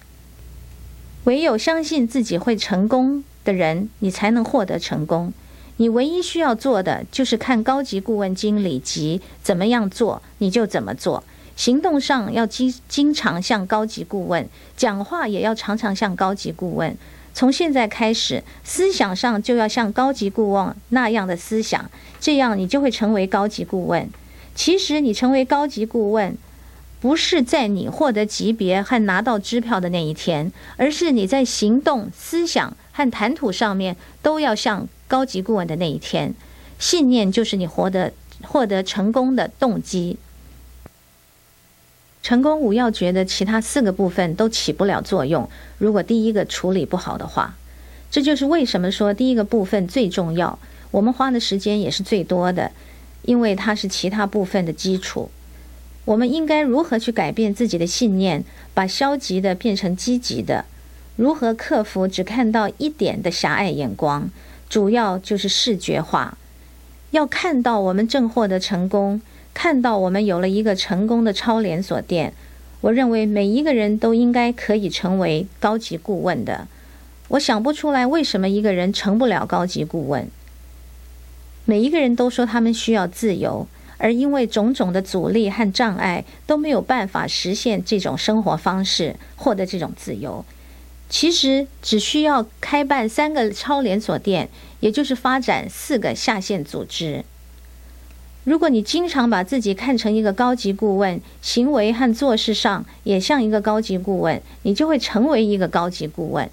[1.25, 5.33] 唯有相信自己会成功的人，你才能获得成功。
[5.77, 11.25] 你唯一需要做的就是看高级顾问经理级怎么样做，你就怎么做。
[11.63, 16.99] 行动上要经经常向高级顾问讲话，也要常常向高级顾问。
[17.35, 21.89] 从现在开始，思想上就要像高级顾问那样的思想，
[22.19, 24.11] 这样你就会成为高级顾问。
[24.57, 26.37] 其实，你成为高级顾问，
[26.99, 36.35] 不是在你获得级别和拿到支票的那一天，而是你在行动、思想和谈吐上面都要像高级顾问的那一天。
[36.81, 40.19] 信念就是你获得获得成功的动机。
[42.23, 45.49] 成功五要诀的其他四个部分都起不了作用。
[45.79, 47.57] 如果第一个处理不好的话，
[48.11, 50.59] 这就是为什么说第一个部分最重要，
[50.93, 52.70] 我们花的时间也是最多的，
[53.23, 55.31] 因为它是其他部分的基础。
[56.05, 60.64] 我们应该如何去改变自己的信念，把消极的变成积极的？
[61.16, 64.31] 如何克服只看到一点的狭隘眼光？
[64.68, 66.39] 主要就是视觉化，
[67.11, 69.20] 要看到我们正获得成功。
[69.55, 72.33] 看到我们有了一个成功的超连锁店，
[72.81, 76.67] 我认为每一个人都应该可以成为高级顾问的。
[77.29, 80.29] 我想不出来为什么一个人成不了高级顾问。
[81.65, 83.67] 每一个人都说他们需要自由，
[83.99, 90.45] 而因为种种的阻力和障碍，都没有办法实现这种生活方式，获得这种自由。
[91.09, 94.49] 其实只需要开办三个超连锁店，
[94.81, 97.25] 也就是发展四个下线组织。
[98.45, 106.51] 如果你经常把自己看成一个高级顾问，行为和做事上也像一个高级顾问，你就会成为一个高级顾问。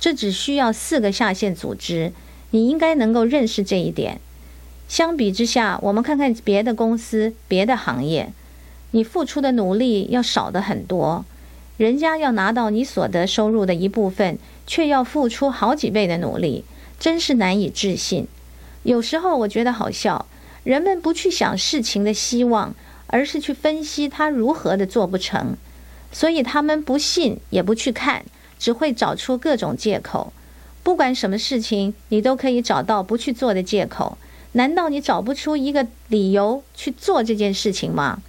[0.00, 2.12] 这只需要四个下线组织，
[2.52, 4.18] 你应该能够认识这一点。
[4.88, 8.32] 相比之下，我们看看别的公司、别的行业，
[8.92, 11.26] 你付出的努力要少的很多，
[11.76, 16.64] 人家要拿到你所得收入的一部分，却要付出好几倍的努力，
[16.98, 18.26] 真是难以置信。
[18.84, 20.24] 有时候我觉得好笑。
[20.66, 22.74] 人们不去想事情的希望，
[23.06, 25.56] 而是去分析他如何的做不成，
[26.10, 28.24] 所以他们不信也不去看，
[28.58, 30.32] 只会找出各种借口。
[30.82, 34.18] 不管什么事情，你都可以找到不去做的借口。
[34.54, 38.20] 难道你找不出一个理由去做这件事情吗？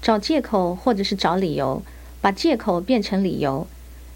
[0.00, 1.82] 找借口或者是找理由，
[2.22, 3.66] 把借口变成理由，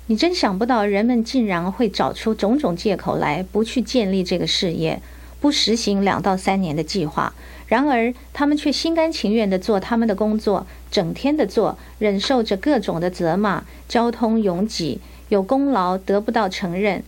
[0.07, 5.03] 你真想不到人们竟然会找出种种借口来，不去建立这个事业。
[5.41, 7.33] 不实行两到三年的计划，
[7.69, 17.05] 然而他们却心甘情愿地做他们的工作，整天的做，忍受着各种的责骂，交通拥挤，有功劳得不到承认，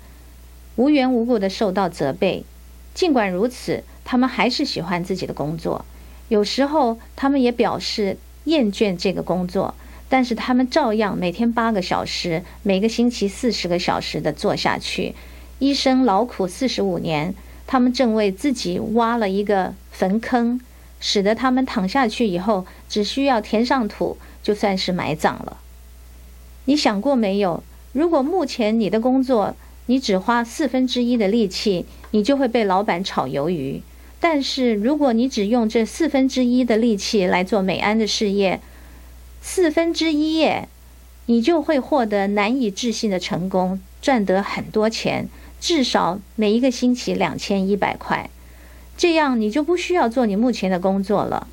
[0.76, 2.44] 无缘无故地受到责备。
[2.94, 5.84] 尽管如此，他们还是喜欢自己的工作。
[6.28, 9.74] 有时候，他们也表示厌倦这个工作，
[10.08, 15.16] 但是他们照样每天八个小时，每个星期四十个小时的做下去。
[15.58, 17.34] 医生劳苦四十五年。
[17.70, 20.60] 他们正为自己挖了一个坟坑，
[20.98, 25.58] 使得他们躺下去以后，只需要填上土，就算是埋葬了。
[26.64, 27.62] 你想过没有？
[27.92, 29.54] 如果目前你的工作，
[29.86, 33.82] 你只花四分之一的力气，你就会被老板炒鱿鱼；
[34.18, 38.60] 但是如果你只用这四分之一的力气来做美安的事业，
[39.40, 40.68] 四分之一耶，
[41.26, 45.28] 你就会获得难以置信的成功，赚得很多钱。
[45.60, 48.30] 至少每一个星期两千一百块，
[48.96, 51.46] 这样你就不需要做你目前的工作了。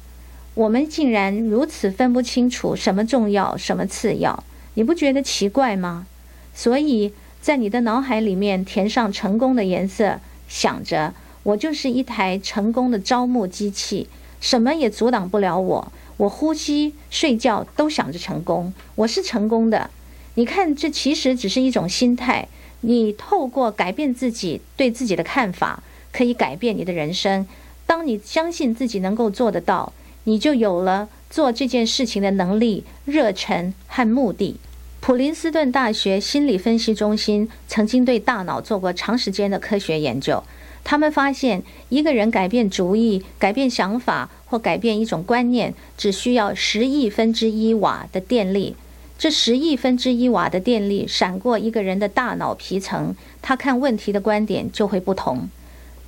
[0.53, 4.43] 我们竟然如此分不清楚什么重要，什么次要，
[4.75, 6.07] 你不觉得奇怪吗？
[6.55, 14.07] 所以在你的脑海里面填上成功的颜色，想着我就是一台成功的招募机器，
[14.39, 15.91] 什么也阻挡不了我。
[16.15, 19.91] 我呼吸、睡觉都想着成功，我是成功的。
[20.33, 22.47] 你看，这其实只是一种心态。
[22.81, 27.47] 你透过改变自己对自己的看法，可以改变你的人生。
[27.85, 29.93] 当你相信自己能够做得到，
[30.25, 34.57] 你就有了做这件事情的能力、热忱和目的。
[34.99, 40.43] 普林斯顿大学心理分析中心曾经对大脑做过长时间的科学研究，
[40.83, 48.75] 他们发现，一个人改变主意、改变想法或改变一种观念，只需要十亿分之一瓦的电力。
[49.17, 55.49] 这十亿分之一瓦的电力闪过一个人的大脑皮层，他看问题的观点就会不同。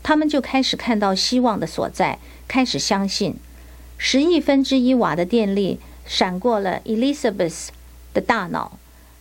[0.03, 3.36] 他们就开始看到希望的所在，开始相信。
[3.97, 7.70] 十亿分之一瓦的电力闪过了 Elizabeth
[8.14, 8.78] 的大脑，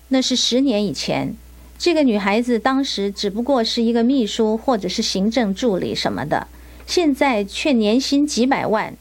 [0.08, 1.34] 那是十年以前。
[1.78, 6.46] 这个女孩子当时只不过是一个秘书或者是行政助理什么的，
[6.86, 8.94] 现在却年薪几百万。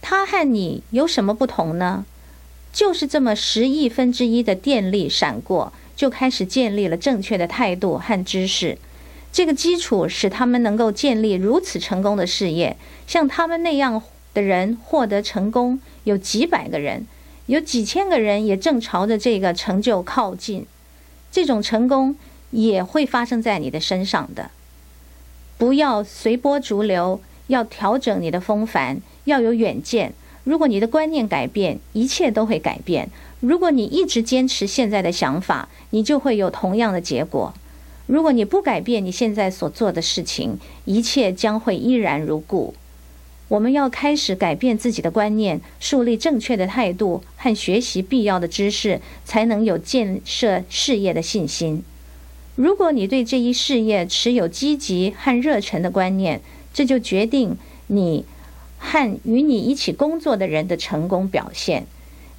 [0.00, 2.06] 她和你有什么不同呢？
[2.72, 8.78] 就是这么十亿分之一的电力闪过，就开始建立了正确的态度和知识。
[9.32, 12.76] 这个基础使他们能够建立如此成功的事业。
[13.06, 14.02] 像他们那样
[14.34, 17.06] 的人获得成功，有几百个人，
[17.46, 20.66] 有几千个人也正朝着这个成就靠近。
[21.30, 22.16] 这种成功
[22.50, 24.50] 也会发生在你的身上的。
[25.58, 30.12] 不要随波逐流，要调整你的风帆，要有远见。
[30.44, 33.10] 如果你的观念改变，一切都会改变。
[33.40, 37.52] 如果你一直坚持现在的想法，你就会有同样的结果。
[38.06, 42.74] 如果你不改变你现在所做的事情，一切将会依然如故。
[43.48, 51.82] 我们要开始改变自己的观念，树立正确的态度和学习必要的知识，才能有建设事业的信心。
[52.56, 56.40] 如果你对这一事业持有积极和热忱的观念，
[56.72, 57.56] 这就决定
[57.88, 58.24] 你。
[58.82, 61.86] 和与你一起工作的人的成功表现，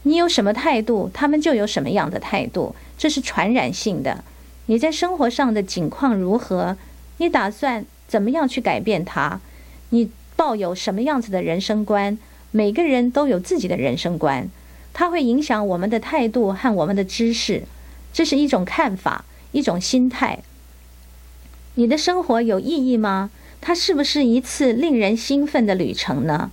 [0.03, 4.23] 你有什么态度，他们就有什么样的态度，这是传染性的。
[4.65, 6.75] 你在生活上的境况如何？
[7.17, 9.39] 你打算怎么样去改变它？
[9.89, 12.17] 你抱有什么样子的人生观？
[12.49, 14.49] 每个人都有自己的人生观，
[14.91, 17.63] 它会影响我们的态度和我们的知识。
[18.11, 20.39] 这是一种看法，一种心态。
[21.75, 23.29] 你的生活有意义吗？
[23.61, 26.51] 它是不是一次令人兴奋的旅程呢？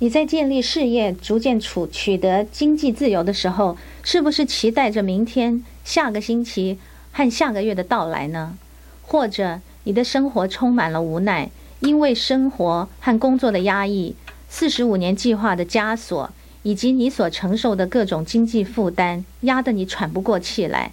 [0.00, 6.78] 你在建立事业、逐渐处取得经济自由的时候，是不是期待着明天、下个星期
[7.12, 8.58] 和下个月的到来呢？
[9.02, 14.14] 或者你的生活充满了无奈，因为生活和工作的压抑、
[14.48, 16.30] 四十五年计划的枷锁，
[16.64, 20.92] 以及你所承受的各种经济负担，压得你喘不过气来？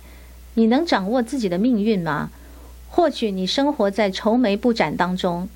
[0.53, 2.31] 你能掌握自己的命运吗？
[2.95, 5.49] 或许你生活在愁眉不展当中，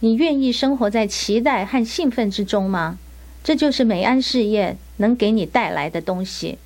[0.00, 2.98] 你愿意生活在期待和兴奋之中吗？
[3.42, 6.58] 这就是美安事业能给你带来的东西。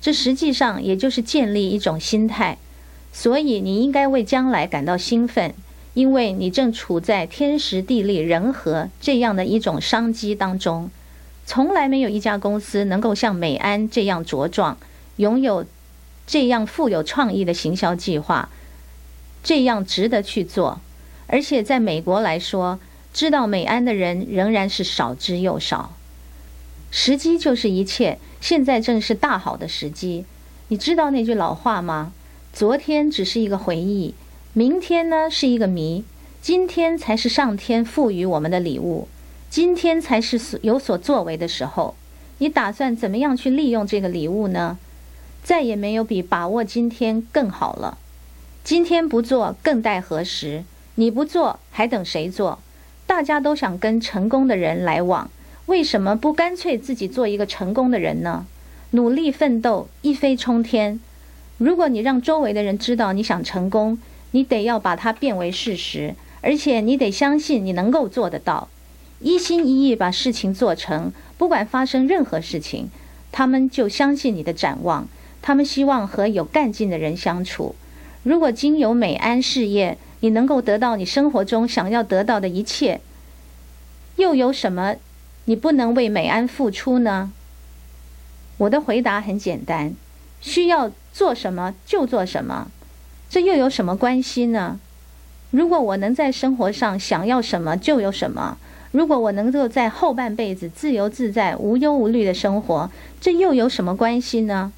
[0.00, 2.56] 这实际上也就是建立一种心态。
[3.12, 5.52] 所以你应该为将来感到兴奋，
[5.92, 10.90] 因为你正处在天时地利人和这样的一种商机当中。
[11.44, 14.78] 从来没有一家公司能够像美安这样茁壮，
[15.16, 15.66] 拥有
[16.26, 18.48] 这样富有创意的行销计划。
[19.42, 20.80] 这样值得去做，
[21.26, 22.78] 而且在美国来说，
[23.12, 25.94] 知道美安的人仍然是少之又少。
[26.90, 30.24] 时机就是一切，现在正是大好的时机。
[30.68, 32.12] 你知道那句老话吗？
[32.52, 34.14] 昨天只是一个回忆，
[34.52, 36.04] 明天呢是一个谜，
[36.40, 39.08] 今天才是上天赋予我们的礼物，
[39.48, 41.94] 今天才是所有所作为的时候。
[42.38, 44.78] 你打算怎么样去利用这个礼物呢？
[45.42, 47.98] 再也没有比把握今天更好了。
[48.68, 50.62] 今天不做，更待何时？
[50.96, 52.58] 你不做，还等谁做？
[53.06, 55.30] 大家都想跟成功的人来往，
[55.64, 58.44] 为什么不干脆自己做一个成功的人呢？
[58.90, 61.00] 努力奋斗，一飞冲天。
[61.56, 63.96] 如果你让周围的人知道你想成功，
[64.32, 68.68] 你得要把它变为事实，而且你得相信你能够做得到，
[69.20, 71.10] 一心一意把事情做成。
[71.38, 72.90] 不管发生任何事情，
[73.32, 75.08] 他们就相信你的展望，
[75.40, 77.74] 他们希望和有干劲的人相处。
[78.28, 83.00] 如果经由美安事业，你能够得到你生活中想要得到的一切，
[84.16, 84.96] 又有什么
[85.46, 87.32] 你不能为美安付出呢？
[88.58, 89.94] 我的回答很简单：
[90.42, 92.70] 需要做什么就做什么，
[93.30, 94.78] 这又有什么关系呢？
[95.50, 98.58] 如果我能在生活上想要什么就有什么，
[98.92, 102.90] 如果我能够在后半辈子自由自在、无忧无虑的生活，
[103.22, 104.70] 这又有什么关系呢？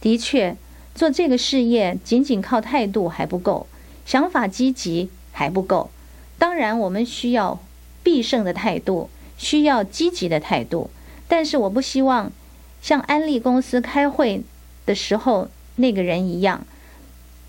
[0.00, 0.56] 的确。
[0.96, 3.66] 做这个事业，仅仅靠态度还不够，
[4.06, 5.90] 想法积极还不够。
[6.38, 7.60] 当然，我们需要
[8.02, 10.88] 必胜的态度，需要积极的态度。
[11.28, 12.32] 但是，我不希望
[12.80, 14.42] 像安利公司开会
[14.86, 16.66] 的时候那个人一样，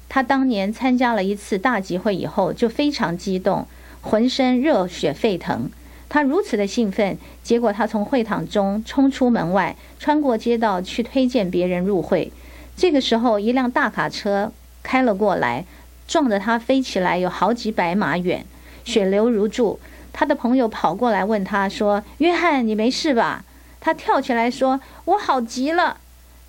[0.10, 3.66] 他当年参加了一次大集会以后就非常激动，
[4.02, 5.70] 浑身热血沸腾。
[6.10, 12.30] 他如此的兴奋，结果他从会堂中冲出门外，穿过街道去推荐别人入会。
[12.78, 14.52] 这个时候，一辆大卡车
[14.84, 15.66] 开了过来，
[16.08, 18.46] 撞得他飞起来有好几百码远，
[18.86, 19.80] 血流如注。
[20.14, 23.44] 他的朋友跑过来问他说：“约翰，你没事吧？”
[23.82, 25.98] 他跳起来说：“我好极了。”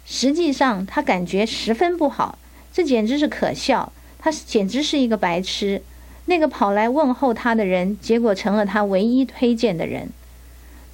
[0.05, 2.38] 实际上，他感觉十分不好，
[2.74, 3.90] 这简直是可笑。
[4.18, 5.80] 他简直是一个白痴。
[6.26, 10.10] 那个跑来问候他的人，结果成了他唯一推荐的人。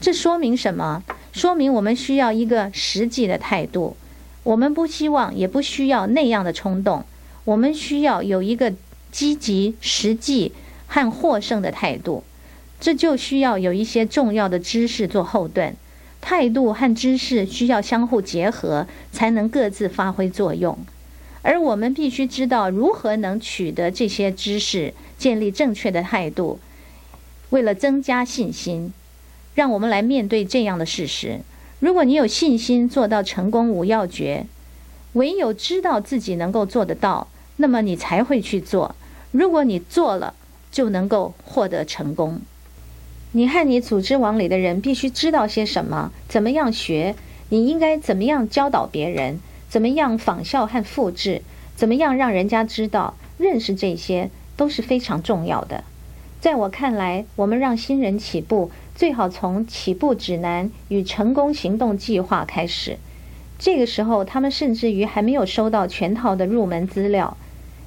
[0.00, 1.02] 这说明什么？
[1.32, 3.96] 说明我们需要一个实际的态度。
[4.44, 7.04] 我们不希望，也不需要那样的冲动。
[7.44, 8.72] 我们需要有一个
[9.10, 10.52] 积极、实际
[10.86, 12.22] 和获胜的态度。
[12.80, 15.74] 这就需要有一些重要的知识做后盾。
[16.20, 20.78] 态度和知识需要相互结合，才能各自发挥作用。
[21.42, 26.58] 而我们必须知道如何能取得这些知识，建立正确的态度。
[27.50, 28.92] 为了增加信心，
[29.54, 31.40] 让我们来面对这样的事实：
[31.84, 34.46] 如果你有信心做到成功无要诀，
[35.12, 37.28] 唯有知道自己能够做得到，
[37.58, 38.96] 那么你才会去做。
[39.32, 40.32] 如果你做了，
[40.70, 42.40] 就能够获得成功。
[43.32, 47.14] 你和你组织网里的人必须知道些什么，怎么样学，
[47.50, 49.38] 你应该怎么样教导别人。
[49.68, 51.42] 怎么样仿效和复制？
[51.76, 55.84] 怎么样让人家知道、认识这些都是非常重要的。
[56.40, 62.98] 在我看来，我们让新人起步，最好从起步指南与成功行动计划开始。
[63.58, 67.36] 这个时候，他们甚至于还没有收到全套的入门资料。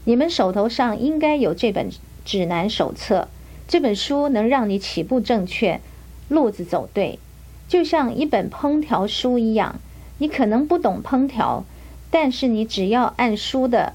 [0.06, 1.90] 你们手头上应该有这本
[2.24, 3.28] 指南手册。
[3.68, 5.82] 这本书能让你起步正确，
[6.30, 7.20] 路子走对，
[7.68, 9.80] 就像一本烹调书一样。
[10.20, 11.64] 你可能不懂烹调。
[12.10, 13.94] 但是你只要按书的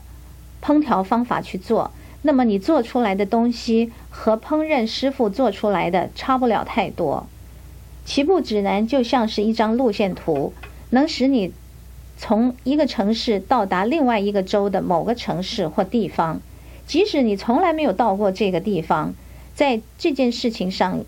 [0.62, 1.90] 烹调方法去做，
[2.23, 7.27] 那么你做出来的东西和烹饪师傅做出来的差不了太多。
[8.05, 10.53] 起步指南就像是一张路线图，
[10.90, 11.53] 能使你
[12.16, 16.40] 从一个城市到达另外一个州的某个城市或地方。
[16.86, 19.15] 即使你从来没有到过这个地方，
[19.55, 21.05] 在这件事情上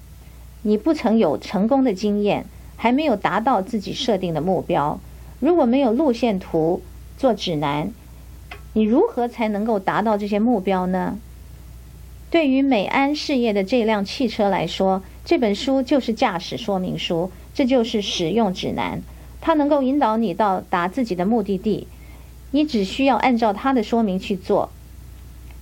[0.62, 2.46] 你不曾有成功的经验，
[2.76, 5.00] 还没有达到自己设定的目标。
[5.40, 6.80] 如果没有路线图，
[7.18, 7.92] 做指南，
[8.74, 11.18] 你如何才能够达到这些目标呢？
[12.30, 19.00] 对于美安事业的这辆汽车来说，这本书就是驾驶说明书，这就是使用指南。
[19.40, 21.86] 它能够引导你到达自己的目的地，
[22.50, 24.70] 你只需要按照它的说明去做。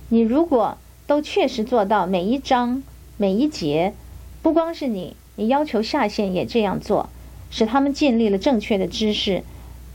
[0.09, 2.81] 你如果都确实做到每一章
[3.17, 3.93] 每一节，
[4.41, 7.09] 不光是你，你要求下线也这样做，
[7.51, 9.43] 使他们建立了正确的知识。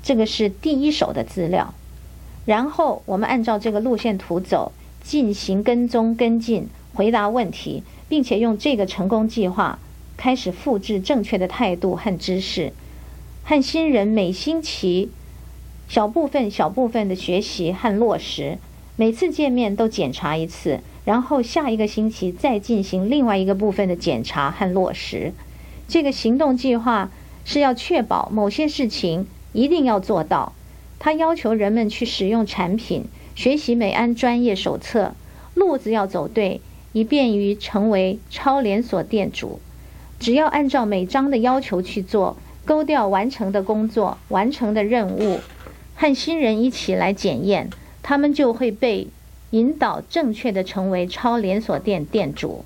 [0.05, 1.75] 这个是第一手的资料，
[2.49, 4.73] 然后我们按照这个路线图走，
[5.03, 9.79] 进行跟踪跟进，回答问题，并且用这个成功计划
[10.17, 12.73] 开始复制正确的态度和知识，
[13.45, 15.11] 和新人每星期
[15.91, 18.57] 小部分小部分的学习和落实，
[18.97, 25.35] 每次见面都检查一次，然后下一个星期再进行另外一个部分的检查和落实。
[25.87, 27.11] 这个行动计划
[27.45, 29.27] 是要确保某些事情。
[29.55, 30.53] 一定要做到。
[30.99, 33.05] 他要求人们去使用产品，
[33.35, 35.15] 学习美安专业手册，
[35.55, 36.61] 路子要走对，
[36.93, 39.61] 以便于成为超连锁店主。
[40.19, 45.39] 只要按照每章的要求去做，勾掉完成的工作、完成的任务，
[45.95, 47.71] 和新人一起来检验，
[48.03, 49.07] 他们就会被
[49.51, 52.65] 引导正确的成为超连锁店店主。